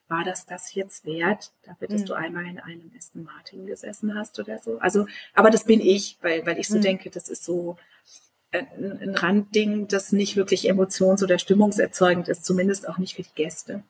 war 0.10 0.26
das 0.26 0.46
das 0.46 0.76
jetzt 0.76 1.06
wert, 1.06 1.52
dafür, 1.64 1.88
dass 1.88 2.02
mhm. 2.02 2.06
du 2.06 2.14
einmal 2.14 2.46
in 2.46 2.60
einem 2.60 2.92
Aston 2.98 3.24
Martin 3.24 3.66
gesessen 3.66 4.14
hast 4.14 4.38
oder 4.40 4.60
so? 4.60 4.78
Also, 4.80 5.08
aber 5.34 5.50
das 5.50 5.64
bin 5.64 5.80
ich, 5.80 6.18
weil, 6.22 6.46
weil 6.46 6.60
ich 6.60 6.68
so 6.68 6.78
mhm. 6.78 6.82
denke, 6.82 7.10
das 7.10 7.30
ist 7.30 7.46
so, 7.46 7.78
ein 8.52 9.16
Randding, 9.16 9.88
das 9.88 10.12
nicht 10.12 10.36
wirklich 10.36 10.70
emotions- 10.70 11.24
oder 11.24 11.40
stimmungserzeugend 11.40 12.28
ist, 12.28 12.46
zumindest 12.46 12.88
auch 12.88 12.98
nicht 12.98 13.16
für 13.16 13.24
die 13.24 13.36
Gäste. 13.36 13.84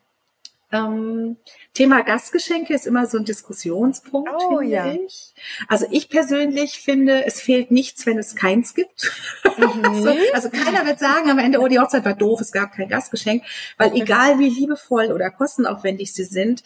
Ähm, 0.73 1.35
Thema 1.73 2.01
Gastgeschenke 2.01 2.73
ist 2.73 2.87
immer 2.87 3.05
so 3.05 3.17
ein 3.17 3.25
Diskussionspunkt, 3.25 4.31
oh, 4.33 4.59
finde 4.59 4.71
ja. 4.71 4.93
ich. 4.93 5.33
Also 5.67 5.85
ich 5.91 6.09
persönlich 6.09 6.79
finde, 6.79 7.25
es 7.25 7.41
fehlt 7.41 7.71
nichts, 7.71 8.05
wenn 8.05 8.17
es 8.17 8.35
keins 8.35 8.73
gibt. 8.73 9.11
Mhm. 9.43 9.85
also, 9.85 10.13
also, 10.33 10.49
keiner 10.49 10.85
wird 10.85 10.99
sagen 10.99 11.29
am 11.29 11.39
Ende, 11.39 11.59
oh, 11.59 11.67
die 11.67 11.79
Hochzeit 11.79 12.05
war 12.05 12.13
doof, 12.13 12.39
es 12.39 12.53
gab 12.53 12.71
kein 12.73 12.87
Gastgeschenk, 12.87 13.43
weil 13.77 13.93
egal 13.95 14.39
wie 14.39 14.49
liebevoll 14.49 15.11
oder 15.11 15.29
kostenaufwendig 15.29 16.13
sie 16.13 16.23
sind, 16.23 16.63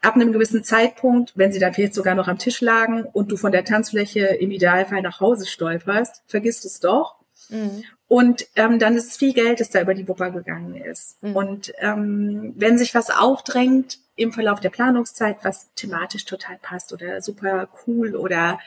ab 0.00 0.14
einem 0.14 0.32
gewissen 0.32 0.62
Zeitpunkt, 0.62 1.32
wenn 1.34 1.52
sie 1.52 1.58
dann 1.58 1.74
vielleicht 1.74 1.94
sogar 1.94 2.14
noch 2.14 2.28
am 2.28 2.38
Tisch 2.38 2.60
lagen 2.60 3.04
und 3.04 3.32
du 3.32 3.36
von 3.36 3.52
der 3.52 3.64
Tanzfläche 3.64 4.26
im 4.26 4.52
Idealfall 4.52 5.02
nach 5.02 5.20
Hause 5.20 5.46
stolperst, 5.46 6.22
vergisst 6.26 6.64
es 6.64 6.78
doch 6.78 7.19
Mhm. 7.50 7.84
Und 8.08 8.46
ähm, 8.56 8.78
dann 8.78 8.96
ist 8.96 9.18
viel 9.18 9.32
Geld, 9.32 9.60
das 9.60 9.70
da 9.70 9.80
über 9.80 9.94
die 9.94 10.08
Wupper 10.08 10.30
gegangen 10.30 10.74
ist. 10.74 11.22
Mhm. 11.22 11.36
Und 11.36 11.72
ähm, 11.78 12.54
wenn 12.56 12.78
sich 12.78 12.94
was 12.94 13.10
aufdrängt 13.10 13.98
im 14.16 14.32
Verlauf 14.32 14.60
der 14.60 14.70
Planungszeit, 14.70 15.38
was 15.42 15.72
thematisch 15.74 16.24
total 16.24 16.58
passt 16.60 16.92
oder 16.92 17.20
super 17.22 17.68
cool 17.86 18.16
oder 18.16 18.58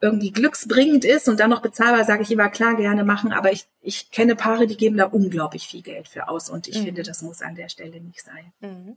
irgendwie 0.00 0.32
glücksbringend 0.32 1.04
ist 1.04 1.28
und 1.28 1.40
dann 1.40 1.50
noch 1.50 1.62
bezahlbar, 1.62 2.04
sage 2.04 2.22
ich 2.22 2.30
immer, 2.30 2.50
klar, 2.50 2.76
gerne 2.76 3.04
machen. 3.04 3.32
Aber 3.32 3.52
ich, 3.52 3.66
ich 3.80 4.10
kenne 4.10 4.36
Paare, 4.36 4.66
die 4.66 4.76
geben 4.76 4.98
da 4.98 5.06
unglaublich 5.06 5.66
viel 5.66 5.82
Geld 5.82 6.08
für 6.08 6.28
aus. 6.28 6.50
Und 6.50 6.68
ich 6.68 6.80
mhm. 6.80 6.84
finde, 6.84 7.02
das 7.02 7.22
muss 7.22 7.40
an 7.40 7.54
der 7.54 7.70
Stelle 7.70 8.00
nicht 8.00 8.22
sein. 8.22 8.52
Mhm. 8.60 8.96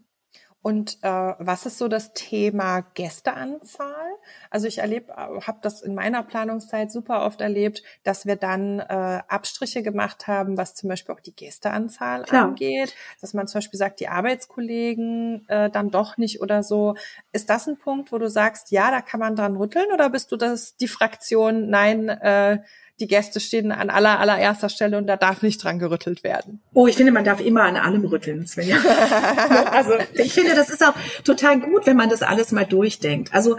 Und 0.61 0.97
äh, 1.01 1.09
was 1.09 1.65
ist 1.65 1.77
so 1.77 1.87
das 1.87 2.13
Thema 2.13 2.81
Gästeanzahl? 2.93 4.11
Also 4.49 4.67
ich 4.67 4.79
erlebe, 4.79 5.13
äh, 5.13 5.41
habe 5.41 5.59
das 5.61 5.81
in 5.81 5.95
meiner 5.95 6.23
Planungszeit 6.23 6.91
super 6.91 7.25
oft 7.25 7.41
erlebt, 7.41 7.83
dass 8.03 8.25
wir 8.25 8.35
dann 8.35 8.79
äh, 8.79 9.21
Abstriche 9.27 9.81
gemacht 9.83 10.27
haben, 10.27 10.57
was 10.57 10.75
zum 10.75 10.89
Beispiel 10.89 11.15
auch 11.15 11.21
die 11.21 11.35
Gästeanzahl 11.35 12.23
Klar. 12.23 12.45
angeht, 12.45 12.95
dass 13.21 13.33
man 13.33 13.47
zum 13.47 13.59
Beispiel 13.59 13.77
sagt, 13.77 13.99
die 13.99 14.09
Arbeitskollegen 14.09 15.47
äh, 15.47 15.69
dann 15.69 15.89
doch 15.89 16.17
nicht 16.17 16.41
oder 16.41 16.63
so. 16.63 16.95
Ist 17.31 17.49
das 17.49 17.67
ein 17.67 17.77
Punkt, 17.77 18.11
wo 18.11 18.17
du 18.17 18.29
sagst, 18.29 18.71
ja, 18.71 18.91
da 18.91 19.01
kann 19.01 19.19
man 19.19 19.35
dran 19.35 19.55
rütteln, 19.55 19.91
oder 19.93 20.09
bist 20.09 20.31
du 20.31 20.37
das 20.37 20.75
die 20.75 20.87
Fraktion, 20.87 21.69
nein, 21.69 22.09
äh, 22.09 22.59
die 22.99 23.07
Gäste 23.07 23.39
stehen 23.39 23.71
an 23.71 23.89
aller, 23.89 24.19
allererster 24.19 24.69
Stelle 24.69 24.97
und 24.97 25.05
da 25.05 25.17
darf 25.17 25.43
nicht 25.43 25.63
dran 25.63 25.77
gerüttelt 25.77 26.23
werden. 26.23 26.61
Oh, 26.73 26.87
ich 26.87 26.95
finde, 26.95 27.11
man 27.11 27.23
darf 27.23 27.39
immer 27.39 27.63
an 27.63 27.75
allem 27.75 28.03
rütteln, 28.05 28.47
Svenja. 28.47 28.77
also 29.71 29.91
ich 30.13 30.33
finde, 30.33 30.55
das 30.55 30.69
ist 30.69 30.83
auch 30.83 30.95
total 31.23 31.59
gut, 31.59 31.85
wenn 31.85 31.95
man 31.95 32.09
das 32.09 32.23
alles 32.23 32.51
mal 32.51 32.65
durchdenkt. 32.65 33.33
Also 33.33 33.57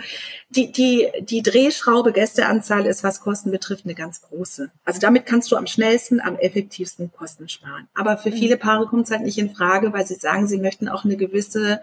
die, 0.50 0.72
die, 0.72 1.08
die 1.20 1.42
Drehschraube 1.42 2.12
Gästeanzahl 2.12 2.86
ist, 2.86 3.04
was 3.04 3.20
Kosten 3.20 3.52
betrifft, 3.52 3.84
eine 3.84 3.94
ganz 3.94 4.22
große. 4.22 4.70
Also 4.84 5.00
damit 5.00 5.26
kannst 5.26 5.52
du 5.52 5.56
am 5.56 5.68
schnellsten, 5.68 6.20
am 6.20 6.36
effektivsten 6.36 7.12
Kosten 7.12 7.48
sparen. 7.48 7.86
Aber 7.94 8.18
für 8.18 8.32
viele 8.32 8.56
mhm. 8.56 8.60
Paare 8.60 8.86
kommt 8.86 9.04
es 9.04 9.12
halt 9.12 9.22
nicht 9.22 9.38
in 9.38 9.54
Frage, 9.54 9.92
weil 9.92 10.06
sie 10.06 10.16
sagen, 10.16 10.48
sie 10.48 10.58
möchten 10.58 10.88
auch 10.88 11.04
eine 11.04 11.16
gewisse 11.16 11.80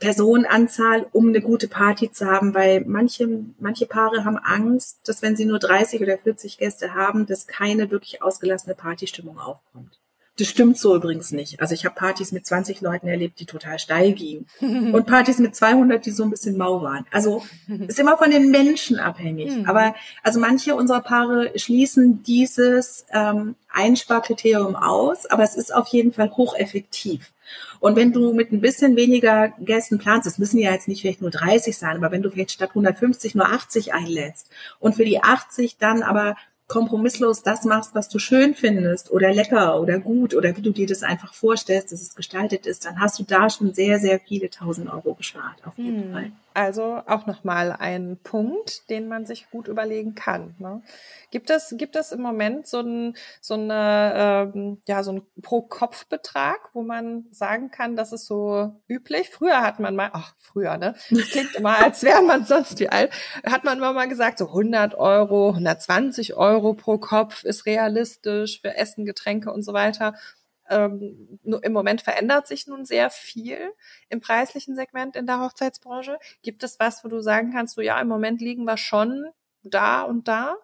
Personenanzahl, 0.00 1.06
um 1.12 1.28
eine 1.28 1.40
gute 1.40 1.68
Party 1.68 2.10
zu 2.10 2.26
haben, 2.26 2.54
weil 2.54 2.84
manche, 2.86 3.28
manche 3.58 3.86
Paare 3.86 4.24
haben 4.24 4.38
Angst, 4.38 4.98
dass 5.04 5.22
wenn 5.22 5.36
sie 5.36 5.44
nur 5.44 5.58
30 5.58 6.00
oder 6.02 6.18
40 6.18 6.58
Gäste 6.58 6.94
haben, 6.94 7.26
dass 7.26 7.46
keine 7.46 7.90
wirklich 7.90 8.22
ausgelassene 8.22 8.74
Partystimmung 8.74 9.38
aufkommt. 9.38 10.00
Das 10.38 10.48
stimmt 10.48 10.78
so 10.78 10.96
übrigens 10.96 11.32
nicht. 11.32 11.60
Also 11.60 11.74
ich 11.74 11.84
habe 11.84 11.94
Partys 11.94 12.32
mit 12.32 12.46
20 12.46 12.80
Leuten 12.80 13.08
erlebt, 13.08 13.40
die 13.40 13.44
total 13.44 13.78
steil 13.78 14.12
gingen. 14.14 14.46
Und 14.60 15.06
Partys 15.06 15.38
mit 15.38 15.54
200, 15.54 16.04
die 16.06 16.12
so 16.12 16.22
ein 16.22 16.30
bisschen 16.30 16.56
mau 16.56 16.80
waren. 16.80 17.04
Also 17.10 17.42
ist 17.88 17.98
immer 17.98 18.16
von 18.16 18.30
den 18.30 18.50
Menschen 18.50 18.98
abhängig. 18.98 19.54
Mhm. 19.54 19.66
Aber 19.66 19.94
also 20.22 20.40
manche 20.40 20.74
unserer 20.74 21.02
Paare 21.02 21.52
schließen 21.56 22.22
dieses 22.22 23.04
ähm, 23.12 23.54
Einsparkriterium 23.70 24.76
aus, 24.76 25.26
aber 25.26 25.42
es 25.42 25.56
ist 25.56 25.74
auf 25.74 25.88
jeden 25.88 26.12
Fall 26.12 26.30
hocheffektiv. 26.30 27.32
Und 27.80 27.96
wenn 27.96 28.12
du 28.12 28.32
mit 28.32 28.52
ein 28.52 28.60
bisschen 28.60 28.96
weniger 28.96 29.52
Gästen 29.60 29.98
planst, 29.98 30.26
es 30.26 30.38
müssen 30.38 30.58
ja 30.58 30.72
jetzt 30.72 30.88
nicht 30.88 31.00
vielleicht 31.00 31.22
nur 31.22 31.30
30 31.30 31.76
sein, 31.76 31.96
aber 31.96 32.10
wenn 32.10 32.22
du 32.22 32.30
vielleicht 32.30 32.52
statt 32.52 32.70
150 32.70 33.34
nur 33.34 33.46
80 33.46 33.94
einlädst 33.94 34.50
und 34.78 34.94
für 34.94 35.04
die 35.04 35.22
80 35.22 35.78
dann 35.78 36.02
aber 36.02 36.36
kompromisslos 36.70 37.42
das 37.42 37.64
machst, 37.64 37.94
was 37.94 38.08
du 38.08 38.18
schön 38.18 38.54
findest 38.54 39.10
oder 39.10 39.34
lecker 39.34 39.80
oder 39.80 39.98
gut 39.98 40.34
oder 40.34 40.56
wie 40.56 40.62
du 40.62 40.70
dir 40.70 40.86
das 40.86 41.02
einfach 41.02 41.34
vorstellst, 41.34 41.92
dass 41.92 42.00
es 42.00 42.14
gestaltet 42.14 42.64
ist, 42.64 42.86
dann 42.86 43.00
hast 43.00 43.18
du 43.18 43.24
da 43.24 43.50
schon 43.50 43.74
sehr, 43.74 43.98
sehr 43.98 44.20
viele 44.20 44.48
tausend 44.48 44.88
Euro 44.88 45.14
gespart, 45.14 45.66
auf 45.66 45.76
jeden 45.76 46.04
hm. 46.04 46.12
Fall. 46.12 46.32
Also 46.52 47.00
auch 47.06 47.26
nochmal 47.26 47.76
ein 47.78 48.18
Punkt, 48.22 48.90
den 48.90 49.06
man 49.08 49.24
sich 49.24 49.50
gut 49.50 49.68
überlegen 49.68 50.16
kann. 50.16 50.56
Ne? 50.58 50.82
Gibt 51.30 51.48
es, 51.48 51.74
gibt 51.78 51.94
es 51.94 52.10
im 52.10 52.20
Moment 52.20 52.66
so 52.66 52.80
ein, 52.80 53.16
so 53.40 53.54
eine, 53.54 54.52
ähm, 54.54 54.82
ja, 54.88 55.04
so 55.04 55.12
ein 55.12 55.22
Pro-Kopf-Betrag, 55.42 56.70
wo 56.72 56.82
man 56.82 57.26
sagen 57.30 57.70
kann, 57.70 57.94
das 57.94 58.12
ist 58.12 58.26
so 58.26 58.74
üblich? 58.88 59.30
Früher 59.30 59.60
hat 59.62 59.78
man 59.78 59.94
mal, 59.94 60.10
ach, 60.12 60.34
früher, 60.38 60.76
ne? 60.76 60.94
Das 61.10 61.30
klingt 61.30 61.54
immer, 61.54 61.78
als 61.78 62.02
wäre 62.02 62.22
man 62.22 62.44
sonst 62.44 62.80
wie 62.80 62.88
alt, 62.88 63.12
hat 63.44 63.62
man 63.62 63.78
immer 63.78 63.92
mal 63.92 64.08
gesagt, 64.08 64.38
so 64.38 64.48
100 64.48 64.96
Euro, 64.96 65.50
120 65.50 66.34
Euro 66.34 66.74
pro 66.74 66.98
Kopf 66.98 67.44
ist 67.44 67.64
realistisch 67.66 68.60
für 68.60 68.76
Essen, 68.76 69.04
Getränke 69.04 69.52
und 69.52 69.62
so 69.62 69.72
weiter. 69.72 70.14
Ähm, 70.70 71.38
Im 71.44 71.72
Moment 71.72 72.00
verändert 72.00 72.46
sich 72.46 72.66
nun 72.66 72.84
sehr 72.84 73.10
viel 73.10 73.58
im 74.08 74.20
preislichen 74.20 74.76
Segment 74.76 75.16
in 75.16 75.26
der 75.26 75.40
Hochzeitsbranche. 75.40 76.18
Gibt 76.42 76.62
es 76.62 76.78
was, 76.80 77.04
wo 77.04 77.08
du 77.08 77.20
sagen 77.20 77.52
kannst, 77.52 77.74
so 77.74 77.82
ja, 77.82 78.00
im 78.00 78.08
Moment 78.08 78.40
liegen 78.40 78.64
wir 78.64 78.76
schon 78.76 79.26
da 79.62 80.02
und 80.02 80.28
da? 80.28 80.56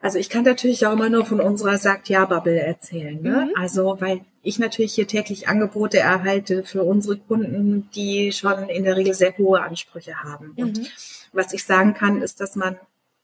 Also 0.00 0.18
ich 0.18 0.30
kann 0.30 0.44
natürlich 0.44 0.86
auch 0.86 0.92
immer 0.92 1.10
nur 1.10 1.26
von 1.26 1.40
unserer 1.40 1.76
Sagt-Ja-Bubble 1.76 2.60
erzählen. 2.60 3.20
Ne? 3.20 3.48
Mhm. 3.50 3.60
Also 3.60 4.00
weil 4.00 4.24
ich 4.42 4.58
natürlich 4.58 4.94
hier 4.94 5.06
täglich 5.06 5.48
Angebote 5.48 5.98
erhalte 5.98 6.64
für 6.64 6.82
unsere 6.82 7.18
Kunden, 7.18 7.90
die 7.94 8.32
schon 8.32 8.68
in 8.68 8.84
der 8.84 8.96
Regel 8.96 9.12
sehr 9.12 9.36
hohe 9.36 9.60
Ansprüche 9.60 10.22
haben. 10.22 10.54
Mhm. 10.56 10.62
Und 10.62 10.90
was 11.32 11.52
ich 11.52 11.64
sagen 11.64 11.94
kann, 11.94 12.22
ist, 12.22 12.40
dass 12.40 12.56
man 12.56 12.78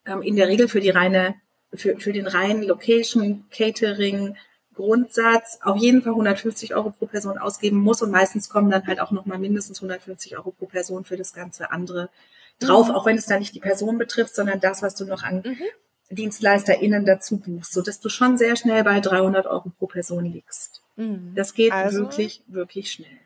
ähm, 0.04 0.22
in 0.22 0.36
der 0.36 0.48
Regel 0.48 0.68
für 0.68 0.80
die 0.80 0.90
reine, 0.90 1.36
für, 1.72 1.98
für 1.98 2.12
den 2.12 2.26
reinen 2.26 2.62
Location, 2.62 3.46
Catering, 3.50 4.36
Grundsatz 4.76 5.58
auf 5.62 5.76
jeden 5.76 6.02
Fall 6.02 6.12
150 6.12 6.74
Euro 6.74 6.90
pro 6.90 7.06
Person 7.06 7.38
ausgeben 7.38 7.78
muss 7.78 8.02
und 8.02 8.10
meistens 8.10 8.48
kommen 8.48 8.70
dann 8.70 8.86
halt 8.86 9.00
auch 9.00 9.10
nochmal 9.10 9.38
mindestens 9.38 9.78
150 9.78 10.36
Euro 10.36 10.52
pro 10.52 10.66
Person 10.66 11.04
für 11.04 11.16
das 11.16 11.32
ganze 11.32 11.72
andere 11.72 12.10
drauf, 12.60 12.88
mhm. 12.88 12.94
auch 12.94 13.06
wenn 13.06 13.16
es 13.16 13.26
da 13.26 13.38
nicht 13.38 13.54
die 13.54 13.60
Person 13.60 13.98
betrifft, 13.98 14.34
sondern 14.34 14.60
das, 14.60 14.82
was 14.82 14.94
du 14.94 15.04
noch 15.04 15.22
an 15.22 15.42
mhm. 15.44 15.56
DienstleisterInnen 16.10 17.04
dazu 17.04 17.38
buchst, 17.38 17.72
so 17.72 17.82
dass 17.82 18.00
du 18.00 18.08
schon 18.08 18.38
sehr 18.38 18.56
schnell 18.56 18.84
bei 18.84 19.00
300 19.00 19.46
Euro 19.46 19.72
pro 19.76 19.86
Person 19.86 20.24
liegst. 20.24 20.82
Mhm. 20.96 21.32
Das 21.34 21.54
geht 21.54 21.72
also, 21.72 22.00
wirklich, 22.00 22.42
wirklich 22.46 22.92
schnell. 22.92 23.18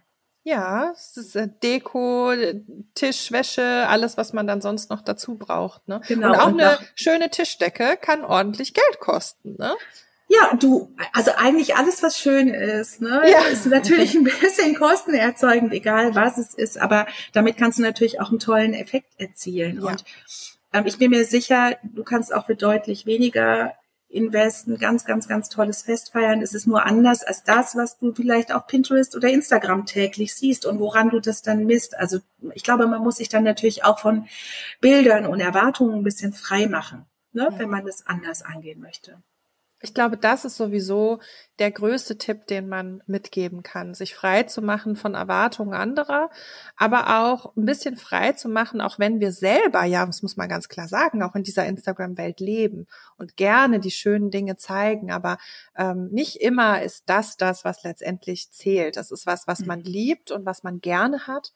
Ja, 0.42 0.90
es 0.92 1.16
ist 1.18 1.36
äh, 1.36 1.48
Deko, 1.62 2.32
Tisch, 2.94 3.30
Wäsche, 3.30 3.86
alles, 3.88 4.16
was 4.16 4.32
man 4.32 4.46
dann 4.46 4.62
sonst 4.62 4.88
noch 4.88 5.02
dazu 5.02 5.34
braucht. 5.34 5.86
Ne? 5.86 6.00
Genau. 6.08 6.28
Und 6.28 6.34
auch 6.36 6.46
und 6.46 6.60
eine 6.60 6.78
schöne 6.94 7.28
Tischdecke 7.28 7.98
kann 8.00 8.24
ordentlich 8.24 8.72
Geld 8.72 9.00
kosten. 9.00 9.56
Ne? 9.58 9.74
Ja, 10.32 10.54
du, 10.54 10.94
also 11.12 11.32
eigentlich 11.36 11.74
alles, 11.74 12.04
was 12.04 12.16
schön 12.16 12.50
ist, 12.50 13.00
ne, 13.00 13.20
ja. 13.28 13.40
ist 13.50 13.66
natürlich 13.66 14.14
ein 14.14 14.22
bisschen 14.22 14.76
kostenerzeugend, 14.76 15.72
egal 15.72 16.14
was 16.14 16.38
es 16.38 16.54
ist, 16.54 16.80
aber 16.80 17.08
damit 17.32 17.56
kannst 17.56 17.78
du 17.78 17.82
natürlich 17.82 18.20
auch 18.20 18.30
einen 18.30 18.38
tollen 18.38 18.72
Effekt 18.72 19.08
erzielen. 19.18 19.80
Ja. 19.82 19.88
Und 19.88 20.04
ähm, 20.72 20.86
ich 20.86 20.98
bin 20.98 21.10
mir 21.10 21.24
sicher, 21.24 21.76
du 21.82 22.04
kannst 22.04 22.32
auch 22.32 22.46
für 22.46 22.54
deutlich 22.54 23.06
weniger 23.06 23.74
investen, 24.08 24.78
ganz, 24.78 25.04
ganz, 25.04 25.26
ganz 25.26 25.48
tolles 25.48 25.82
Fest 25.82 26.12
feiern. 26.12 26.42
Es 26.42 26.54
ist 26.54 26.68
nur 26.68 26.86
anders 26.86 27.24
als 27.24 27.42
das, 27.42 27.74
was 27.74 27.98
du 27.98 28.14
vielleicht 28.14 28.54
auf 28.54 28.68
Pinterest 28.68 29.16
oder 29.16 29.28
Instagram 29.30 29.84
täglich 29.84 30.32
siehst 30.36 30.64
und 30.64 30.78
woran 30.78 31.10
du 31.10 31.18
das 31.18 31.42
dann 31.42 31.66
misst. 31.66 31.98
Also 31.98 32.20
ich 32.54 32.62
glaube, 32.62 32.86
man 32.86 33.02
muss 33.02 33.16
sich 33.16 33.28
dann 33.28 33.42
natürlich 33.42 33.82
auch 33.82 33.98
von 33.98 34.28
Bildern 34.80 35.26
und 35.26 35.40
Erwartungen 35.40 35.96
ein 35.96 36.04
bisschen 36.04 36.32
frei 36.32 36.68
machen, 36.68 37.06
ne, 37.32 37.48
ja. 37.50 37.58
wenn 37.58 37.68
man 37.68 37.84
das 37.84 38.06
anders 38.06 38.42
angehen 38.42 38.80
möchte. 38.80 39.20
Ich 39.82 39.94
glaube, 39.94 40.16
das 40.16 40.44
ist 40.44 40.56
sowieso 40.56 41.20
der 41.60 41.70
größte 41.70 42.16
Tipp, 42.16 42.46
den 42.46 42.68
man 42.68 43.02
mitgeben 43.06 43.62
kann, 43.62 43.94
sich 43.94 44.14
frei 44.14 44.44
zu 44.44 44.62
machen 44.62 44.96
von 44.96 45.14
Erwartungen 45.14 45.74
anderer, 45.74 46.30
aber 46.76 47.20
auch 47.20 47.54
ein 47.54 47.66
bisschen 47.66 47.96
frei 47.96 48.32
zu 48.32 48.48
machen, 48.48 48.80
auch 48.80 48.98
wenn 48.98 49.20
wir 49.20 49.30
selber, 49.30 49.84
ja, 49.84 50.04
das 50.06 50.22
muss 50.22 50.38
man 50.38 50.48
ganz 50.48 50.68
klar 50.68 50.88
sagen, 50.88 51.22
auch 51.22 51.34
in 51.34 51.42
dieser 51.42 51.66
Instagram-Welt 51.66 52.40
leben 52.40 52.86
und 53.18 53.36
gerne 53.36 53.78
die 53.78 53.90
schönen 53.90 54.30
Dinge 54.30 54.56
zeigen, 54.56 55.12
aber 55.12 55.36
ähm, 55.76 56.08
nicht 56.10 56.40
immer 56.40 56.82
ist 56.82 57.04
das 57.06 57.36
das, 57.36 57.62
was 57.62 57.84
letztendlich 57.84 58.50
zählt. 58.50 58.96
Das 58.96 59.10
ist 59.10 59.26
was, 59.26 59.46
was 59.46 59.66
man 59.66 59.80
mhm. 59.80 59.84
liebt 59.84 60.30
und 60.30 60.46
was 60.46 60.62
man 60.62 60.80
gerne 60.80 61.26
hat, 61.26 61.52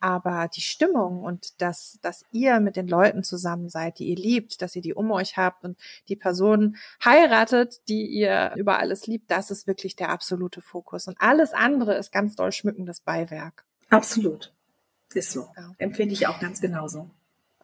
aber 0.00 0.48
die 0.54 0.60
Stimmung 0.60 1.22
und 1.22 1.62
das, 1.62 1.98
dass 2.02 2.24
ihr 2.30 2.60
mit 2.60 2.76
den 2.76 2.88
Leuten 2.88 3.22
zusammen 3.22 3.70
seid, 3.70 3.98
die 3.98 4.08
ihr 4.08 4.16
liebt, 4.16 4.60
dass 4.60 4.76
ihr 4.76 4.82
die 4.82 4.94
um 4.94 5.10
euch 5.10 5.38
habt 5.38 5.64
und 5.64 5.78
die 6.08 6.16
Person 6.16 6.76
heiratet, 7.02 7.65
die 7.88 8.06
ihr 8.06 8.52
über 8.56 8.78
alles 8.78 9.06
liebt, 9.06 9.30
das 9.30 9.50
ist 9.50 9.66
wirklich 9.66 9.96
der 9.96 10.10
absolute 10.10 10.60
Fokus. 10.60 11.06
Und 11.06 11.16
alles 11.20 11.52
andere 11.52 11.94
ist 11.94 12.12
ganz 12.12 12.36
doll 12.36 12.52
schmückendes 12.52 13.00
Beiwerk. 13.00 13.64
Absolut. 13.90 14.52
Ist 15.14 15.32
so. 15.32 15.48
Ja. 15.56 15.72
Empfinde 15.78 16.14
ich 16.14 16.26
auch 16.26 16.40
ganz 16.40 16.60
genauso. 16.60 17.10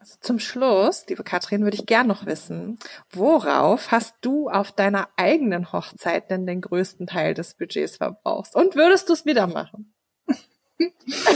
Also 0.03 0.15
zum 0.19 0.39
Schluss, 0.39 1.05
liebe 1.07 1.23
Katrin, 1.23 1.63
würde 1.63 1.77
ich 1.77 1.85
gern 1.85 2.07
noch 2.07 2.25
wissen, 2.25 2.77
worauf 3.11 3.91
hast 3.91 4.15
du 4.19 4.49
auf 4.49 4.73
deiner 4.73 5.07
eigenen 5.15 5.71
Hochzeit 5.71 6.29
denn 6.29 6.45
den 6.45 6.59
größten 6.59 7.07
Teil 7.07 7.33
des 7.33 7.53
Budgets 7.53 7.97
verbraucht? 7.97 8.53
Und 8.53 8.75
würdest 8.75 9.07
du 9.07 9.13
es 9.13 9.25
wieder 9.25 9.47
machen? 9.47 9.93
ist, 10.77 11.27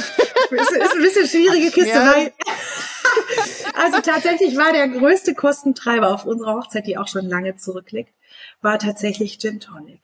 ein 0.51 1.01
bisschen 1.01 1.27
schwierige 1.27 1.71
Kiste. 1.71 1.89
Ja. 1.91 2.29
Also 3.73 4.01
tatsächlich 4.01 4.57
war 4.57 4.73
der 4.73 4.87
größte 4.87 5.35
Kostentreiber 5.35 6.13
auf 6.13 6.25
unserer 6.25 6.55
Hochzeit, 6.55 6.87
die 6.87 6.97
auch 6.97 7.07
schon 7.07 7.27
lange 7.27 7.55
zurückliegt, 7.55 8.13
war 8.61 8.79
tatsächlich 8.79 9.39
Gin 9.39 9.59
Tonic. 9.59 10.01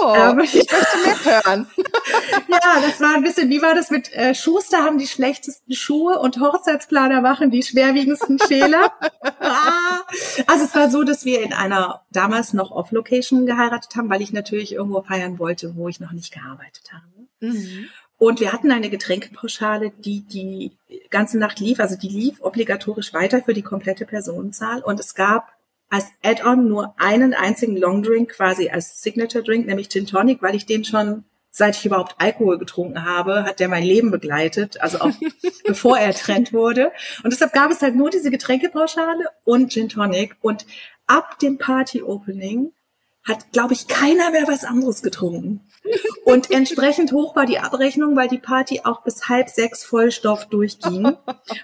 Oh, 0.00 0.14
ähm, 0.14 0.38
ich 0.44 0.54
möchte 0.54 0.74
mehr 1.04 1.42
hören. 1.44 1.66
ja, 2.48 2.80
das 2.80 3.00
war 3.00 3.14
ein 3.14 3.22
bisschen, 3.22 3.48
wie 3.48 3.62
war 3.62 3.74
das 3.74 3.90
mit 3.90 4.12
äh, 4.12 4.34
Schuster 4.34 4.78
haben 4.78 4.98
die 4.98 5.06
schlechtesten 5.06 5.74
Schuhe 5.74 6.18
und 6.18 6.40
Hochzeitsplaner 6.40 7.20
machen 7.20 7.50
die 7.50 7.62
schwerwiegendsten 7.62 8.38
Fehler. 8.38 8.92
ah. 9.40 10.00
Also 10.46 10.64
es 10.64 10.74
war 10.74 10.90
so, 10.90 11.04
dass 11.04 11.24
wir 11.24 11.42
in 11.42 11.52
einer 11.52 12.02
damals 12.10 12.52
noch 12.52 12.70
Off-Location 12.70 13.46
geheiratet 13.46 13.96
haben, 13.96 14.10
weil 14.10 14.22
ich 14.22 14.32
natürlich 14.32 14.72
irgendwo 14.72 15.02
feiern 15.02 15.38
wollte, 15.38 15.74
wo 15.76 15.88
ich 15.88 16.00
noch 16.00 16.12
nicht 16.12 16.32
gearbeitet 16.32 16.90
habe. 16.92 17.04
Mhm. 17.40 17.88
Und 18.22 18.38
wir 18.38 18.52
hatten 18.52 18.70
eine 18.70 18.88
Getränkepauschale, 18.88 19.90
die 19.98 20.20
die 20.20 20.70
ganze 21.10 21.38
Nacht 21.38 21.58
lief, 21.58 21.80
also 21.80 21.96
die 21.96 22.06
lief 22.06 22.40
obligatorisch 22.40 23.12
weiter 23.12 23.42
für 23.42 23.52
die 23.52 23.62
komplette 23.62 24.06
Personenzahl. 24.06 24.80
Und 24.80 25.00
es 25.00 25.16
gab 25.16 25.48
als 25.88 26.06
Add-on 26.22 26.68
nur 26.68 26.94
einen 26.98 27.34
einzigen 27.34 27.76
Long 27.76 28.04
Drink 28.04 28.30
quasi 28.30 28.70
als 28.70 29.02
Signature 29.02 29.42
Drink, 29.42 29.66
nämlich 29.66 29.88
Gin 29.88 30.06
Tonic, 30.06 30.40
weil 30.40 30.54
ich 30.54 30.66
den 30.66 30.84
schon 30.84 31.24
seit 31.50 31.76
ich 31.76 31.84
überhaupt 31.84 32.14
Alkohol 32.18 32.58
getrunken 32.58 33.04
habe, 33.04 33.42
hat 33.42 33.58
der 33.58 33.68
mein 33.68 33.82
Leben 33.82 34.12
begleitet, 34.12 34.80
also 34.80 35.00
auch 35.00 35.10
bevor 35.66 35.98
er 35.98 36.14
trennt 36.14 36.52
wurde. 36.52 36.92
Und 37.24 37.32
deshalb 37.32 37.52
gab 37.52 37.72
es 37.72 37.82
halt 37.82 37.96
nur 37.96 38.10
diese 38.10 38.30
Getränkepauschale 38.30 39.30
und 39.42 39.72
Gin 39.72 39.88
Tonic. 39.88 40.36
Und 40.42 40.64
ab 41.08 41.40
dem 41.40 41.58
Party 41.58 42.04
Opening 42.04 42.70
hat, 43.24 43.52
glaube 43.52 43.72
ich, 43.72 43.86
keiner 43.86 44.30
mehr 44.30 44.48
was 44.48 44.64
anderes 44.64 45.02
getrunken. 45.02 45.60
Und 46.24 46.50
entsprechend 46.50 47.12
hoch 47.12 47.36
war 47.36 47.46
die 47.46 47.58
Abrechnung, 47.58 48.16
weil 48.16 48.28
die 48.28 48.38
Party 48.38 48.80
auch 48.84 49.02
bis 49.02 49.28
halb 49.28 49.48
sechs 49.48 49.84
Vollstoff 49.84 50.46
durchging. 50.46 51.16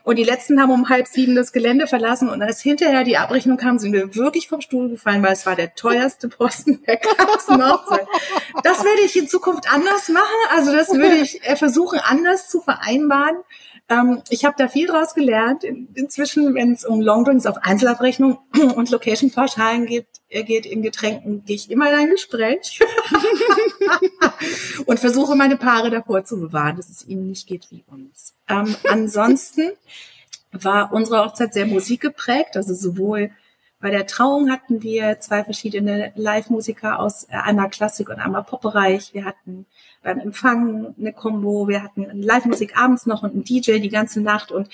Und 0.05 0.17
die 0.17 0.25
letzten 0.25 0.61
haben 0.61 0.71
um 0.71 0.89
halb 0.89 1.09
sieben 1.09 1.35
das 1.35 1.53
Gelände 1.53 1.87
verlassen. 1.87 2.29
Und 2.29 2.43
als 2.43 2.61
hinterher 2.61 3.05
die 3.05 3.17
Abrechnung 3.17 3.57
kam, 3.57 3.79
sind 3.79 3.93
wir 3.93 4.15
wirklich 4.15 4.49
vom 4.49 4.61
Stuhl 4.61 4.89
gefallen, 4.89 5.23
weil 5.23 5.33
es 5.33 5.47
war 5.47 5.57
der 5.57 5.75
teuerste 5.75 6.29
Posten 6.29 6.83
der 6.87 6.97
ganzen. 6.97 7.59
Das 8.63 8.85
würde 8.85 9.03
ich 9.05 9.17
in 9.17 9.29
Zukunft 9.29 9.73
anders 9.73 10.09
machen. 10.09 10.27
Also 10.51 10.73
das 10.73 10.91
würde 10.91 11.17
ich 11.17 11.45
äh, 11.45 11.57
versuchen, 11.57 11.99
anders 11.99 12.49
zu 12.49 12.61
vereinbaren. 12.61 13.37
Ähm, 13.89 14.23
ich 14.29 14.45
habe 14.45 14.55
da 14.59 14.69
viel 14.69 14.87
draus 14.87 15.15
gelernt. 15.15 15.65
inzwischen, 15.65 16.55
wenn 16.55 16.73
es 16.73 16.85
um 16.85 17.01
Longdrinks 17.01 17.47
auf 17.47 17.57
Einzelabrechnung 17.59 18.39
und 18.77 18.91
Location-Pauschalen 18.91 19.87
geht, 19.87 20.07
äh, 20.29 20.45
geht 20.45 20.67
in 20.67 20.83
Getränken, 20.83 21.45
gehe 21.45 21.57
ich 21.57 21.71
immer 21.71 21.89
in 21.91 21.99
ein 21.99 22.11
Gespräch 22.11 22.81
und 24.87 25.01
versuche 25.01 25.35
meine 25.37 25.57
Paare 25.57 25.91
davor 25.91 26.25
zu 26.25 26.39
bewahren, 26.39 26.77
dass 26.77 26.91
es 26.91 27.07
ihnen 27.07 27.29
nicht 27.29 27.47
geht 27.47 27.71
wie 27.71 27.85
uns. 27.87 28.35
Ähm, 28.49 28.77
ansonsten 28.89 29.73
war 30.53 30.93
unsere 30.93 31.25
Hochzeit 31.25 31.55
sehr 31.55 31.67
musikgeprägt, 31.67 32.57
also 32.57 32.75
sowohl 32.75 33.31
bei 33.81 33.91
der 33.91 34.07
Trauung 34.07 34.51
hatten 34.51 34.83
wir 34.83 35.21
zwei 35.21 35.45
verschiedene 35.45 36.13
Live-Musiker 36.17 36.99
aus 36.99 37.25
äh, 37.25 37.37
einmal 37.37 37.71
Klassik 37.71 38.09
und 38.09 38.17
einmal 38.17 38.43
Popbereich. 38.43 39.15
Wir 39.15 39.25
hatten 39.25 39.67
beim 40.03 40.19
Empfang 40.19 40.95
eine 40.99 41.13
Combo, 41.13 41.69
wir 41.69 41.83
hatten 41.83 42.07
Live-Musik 42.21 42.77
abends 42.77 43.07
noch 43.07 43.23
und 43.23 43.35
einen 43.35 43.45
DJ 43.45 43.79
die 43.79 43.89
ganze 43.89 44.21
Nacht. 44.21 44.51
Und 44.51 44.69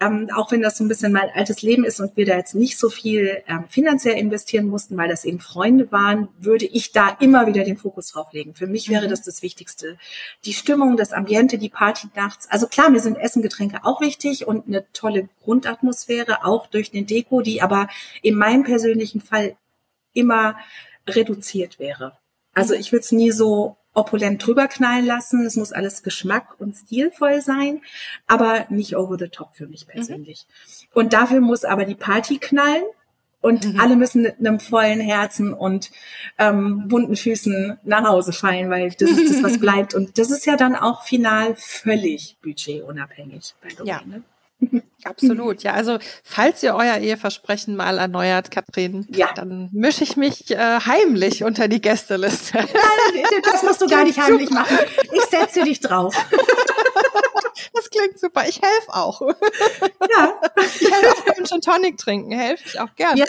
ähm, 0.00 0.28
auch 0.34 0.50
wenn 0.50 0.60
das 0.60 0.76
so 0.76 0.84
ein 0.84 0.88
bisschen 0.88 1.12
mein 1.12 1.30
altes 1.34 1.62
Leben 1.62 1.84
ist 1.84 2.00
und 2.00 2.16
wir 2.16 2.26
da 2.26 2.36
jetzt 2.36 2.54
nicht 2.54 2.78
so 2.78 2.90
viel 2.90 3.42
ähm, 3.48 3.64
finanziell 3.68 4.18
investieren 4.18 4.66
mussten, 4.66 4.96
weil 4.96 5.08
das 5.08 5.24
eben 5.24 5.40
Freunde 5.40 5.90
waren, 5.90 6.28
würde 6.38 6.66
ich 6.66 6.92
da 6.92 7.16
immer 7.20 7.46
wieder 7.46 7.64
den 7.64 7.76
Fokus 7.78 8.12
drauf 8.12 8.32
legen. 8.32 8.54
Für 8.54 8.66
mich 8.66 8.88
wäre 8.88 9.06
mhm. 9.06 9.10
das 9.10 9.22
das 9.22 9.42
Wichtigste. 9.42 9.96
Die 10.44 10.52
Stimmung, 10.52 10.96
das 10.96 11.12
Ambiente, 11.12 11.56
die 11.56 11.70
Party 11.70 12.08
nachts. 12.14 12.50
Also 12.50 12.66
klar, 12.66 12.90
mir 12.90 13.00
sind 13.00 13.16
Essen, 13.16 13.42
Getränke 13.42 13.80
auch 13.84 14.00
wichtig 14.00 14.46
und 14.46 14.66
eine 14.66 14.84
tolle 14.92 15.28
Grundatmosphäre, 15.42 16.44
auch 16.44 16.66
durch 16.66 16.92
eine 16.92 17.04
Deko, 17.04 17.42
die 17.42 17.62
aber 17.62 17.88
in 18.22 18.41
meinem 18.42 18.64
persönlichen 18.64 19.20
Fall 19.20 19.56
immer 20.14 20.56
reduziert 21.08 21.78
wäre. 21.78 22.18
Also 22.54 22.74
ich 22.74 22.90
würde 22.90 23.04
es 23.04 23.12
nie 23.12 23.30
so 23.30 23.76
opulent 23.94 24.44
drüber 24.44 24.66
knallen 24.66 25.06
lassen. 25.06 25.46
Es 25.46 25.56
muss 25.56 25.72
alles 25.72 26.02
Geschmack 26.02 26.56
und 26.58 26.74
stilvoll 26.74 27.40
sein, 27.40 27.82
aber 28.26 28.66
nicht 28.68 28.96
over 28.96 29.16
the 29.16 29.28
top 29.28 29.54
für 29.54 29.68
mich 29.68 29.86
persönlich. 29.86 30.46
Mhm. 30.48 31.00
Und 31.00 31.12
dafür 31.12 31.40
muss 31.40 31.64
aber 31.64 31.84
die 31.84 31.94
Party 31.94 32.38
knallen 32.38 32.84
und 33.40 33.64
mhm. 33.64 33.80
alle 33.80 33.94
müssen 33.96 34.22
mit 34.22 34.40
einem 34.40 34.58
vollen 34.58 35.00
Herzen 35.00 35.52
und 35.52 35.90
ähm, 36.38 36.88
bunten 36.88 37.16
Füßen 37.16 37.78
nach 37.84 38.04
Hause 38.08 38.32
fallen, 38.32 38.70
weil 38.70 38.90
das 38.90 39.10
ist 39.10 39.30
das, 39.30 39.42
was 39.42 39.60
bleibt. 39.66 39.94
Und 39.94 40.18
das 40.18 40.30
ist 40.30 40.46
ja 40.46 40.56
dann 40.56 40.74
auch 40.74 41.04
final 41.04 41.54
völlig 41.56 42.38
budgetunabhängig 42.42 43.54
bei 43.62 43.68
Domain. 43.68 43.86
Ja. 43.86 44.02
Ne? 44.04 44.22
Absolut, 45.04 45.62
ja. 45.62 45.72
Also 45.72 45.98
falls 46.22 46.62
ihr 46.62 46.74
euer 46.74 46.98
Eheversprechen 46.98 47.74
mal 47.74 47.98
erneuert, 47.98 48.50
Katrin, 48.50 49.06
ja. 49.10 49.32
dann 49.34 49.68
mische 49.72 50.04
ich 50.04 50.16
mich 50.16 50.50
äh, 50.50 50.56
heimlich 50.56 51.42
unter 51.42 51.66
die 51.66 51.80
Gästeliste. 51.80 52.58
Nein, 52.58 53.24
das 53.42 53.62
musst 53.62 53.80
du 53.80 53.86
gar 53.90 54.04
nicht 54.04 54.20
heimlich 54.20 54.50
machen. 54.50 54.78
Ich 55.12 55.24
setze 55.24 55.62
dich 55.64 55.80
drauf. 55.80 56.14
Das 57.74 57.90
klingt 57.90 58.18
super. 58.18 58.44
Ich 58.48 58.60
helfe 58.60 58.94
auch. 58.94 59.20
Ja. 59.20 60.40
Ich 60.80 60.90
helfe 60.90 61.10
auch 61.10 61.34
beim 61.34 61.44
Gin 61.44 61.60
Tonic 61.60 61.96
trinken. 61.96 62.32
Helfe 62.32 62.62
ich 62.66 62.80
auch 62.80 62.94
gerne. 62.96 63.20
Ja, 63.20 63.26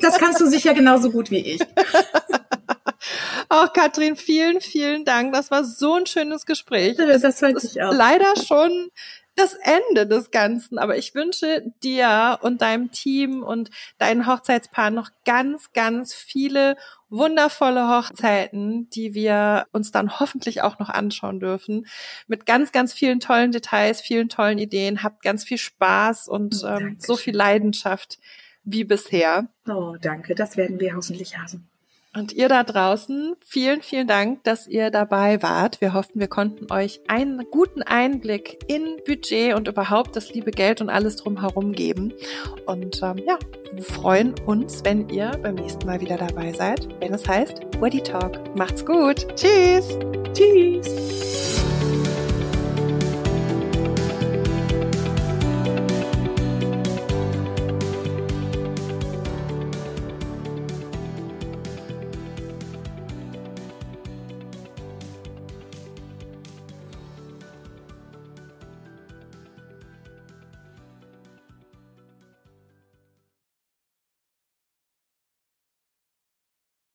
das 0.00 0.18
kannst 0.18 0.40
du 0.40 0.46
sicher 0.46 0.74
genauso 0.74 1.10
gut 1.10 1.30
wie 1.30 1.38
ich. 1.38 1.60
Auch 3.48 3.72
Katrin, 3.72 4.16
vielen, 4.16 4.60
vielen 4.60 5.04
Dank. 5.04 5.32
Das 5.32 5.50
war 5.50 5.64
so 5.64 5.94
ein 5.94 6.06
schönes 6.06 6.46
Gespräch. 6.46 6.96
Das 6.96 7.38
fand 7.38 7.62
ich 7.62 7.80
auch. 7.80 7.92
Leider 7.92 8.34
schon 8.36 8.90
das 9.36 9.54
Ende 9.54 10.06
des 10.06 10.30
Ganzen. 10.30 10.78
Aber 10.78 10.96
ich 10.96 11.14
wünsche 11.14 11.62
dir 11.82 12.38
und 12.42 12.62
deinem 12.62 12.90
Team 12.90 13.42
und 13.42 13.70
deinen 13.98 14.26
Hochzeitspaaren 14.26 14.94
noch 14.94 15.10
ganz, 15.24 15.72
ganz 15.72 16.14
viele 16.14 16.76
wundervolle 17.08 17.88
Hochzeiten, 17.88 18.90
die 18.90 19.14
wir 19.14 19.66
uns 19.72 19.92
dann 19.92 20.18
hoffentlich 20.18 20.62
auch 20.62 20.78
noch 20.78 20.88
anschauen 20.88 21.38
dürfen. 21.38 21.86
Mit 22.26 22.46
ganz, 22.46 22.72
ganz 22.72 22.92
vielen 22.92 23.20
tollen 23.20 23.52
Details, 23.52 24.00
vielen 24.00 24.28
tollen 24.28 24.58
Ideen. 24.58 25.02
Habt 25.02 25.22
ganz 25.22 25.44
viel 25.44 25.58
Spaß 25.58 26.28
und 26.28 26.64
ähm, 26.66 26.96
so 26.98 27.16
viel 27.16 27.36
Leidenschaft 27.36 28.18
wie 28.64 28.84
bisher. 28.84 29.48
Oh, 29.68 29.96
danke. 30.00 30.34
Das 30.34 30.56
werden 30.56 30.80
wir 30.80 30.96
hoffentlich 30.96 31.38
haben. 31.38 31.68
Und 32.16 32.32
ihr 32.32 32.48
da 32.48 32.64
draußen, 32.64 33.36
vielen, 33.44 33.82
vielen 33.82 34.06
Dank, 34.06 34.42
dass 34.44 34.66
ihr 34.66 34.90
dabei 34.90 35.42
wart. 35.42 35.82
Wir 35.82 35.92
hoffen, 35.92 36.18
wir 36.18 36.28
konnten 36.28 36.72
euch 36.72 37.00
einen 37.08 37.44
guten 37.50 37.82
Einblick 37.82 38.58
in 38.68 38.96
Budget 39.06 39.54
und 39.54 39.68
überhaupt 39.68 40.16
das 40.16 40.32
liebe 40.32 40.50
Geld 40.50 40.80
und 40.80 40.88
alles 40.88 41.16
drumherum 41.16 41.72
geben. 41.72 42.14
Und 42.64 43.02
ähm, 43.02 43.18
ja, 43.18 43.38
wir 43.70 43.84
freuen 43.84 44.34
uns, 44.46 44.82
wenn 44.82 45.10
ihr 45.10 45.30
beim 45.42 45.56
nächsten 45.56 45.84
Mal 45.86 46.00
wieder 46.00 46.16
dabei 46.16 46.52
seid, 46.52 46.88
wenn 47.00 47.12
es 47.12 47.28
heißt 47.28 47.60
Weddy 47.80 48.02
Talk. 48.02 48.56
Macht's 48.56 48.86
gut. 48.86 49.26
Tschüss. 49.36 49.98
Tschüss. 50.32 51.15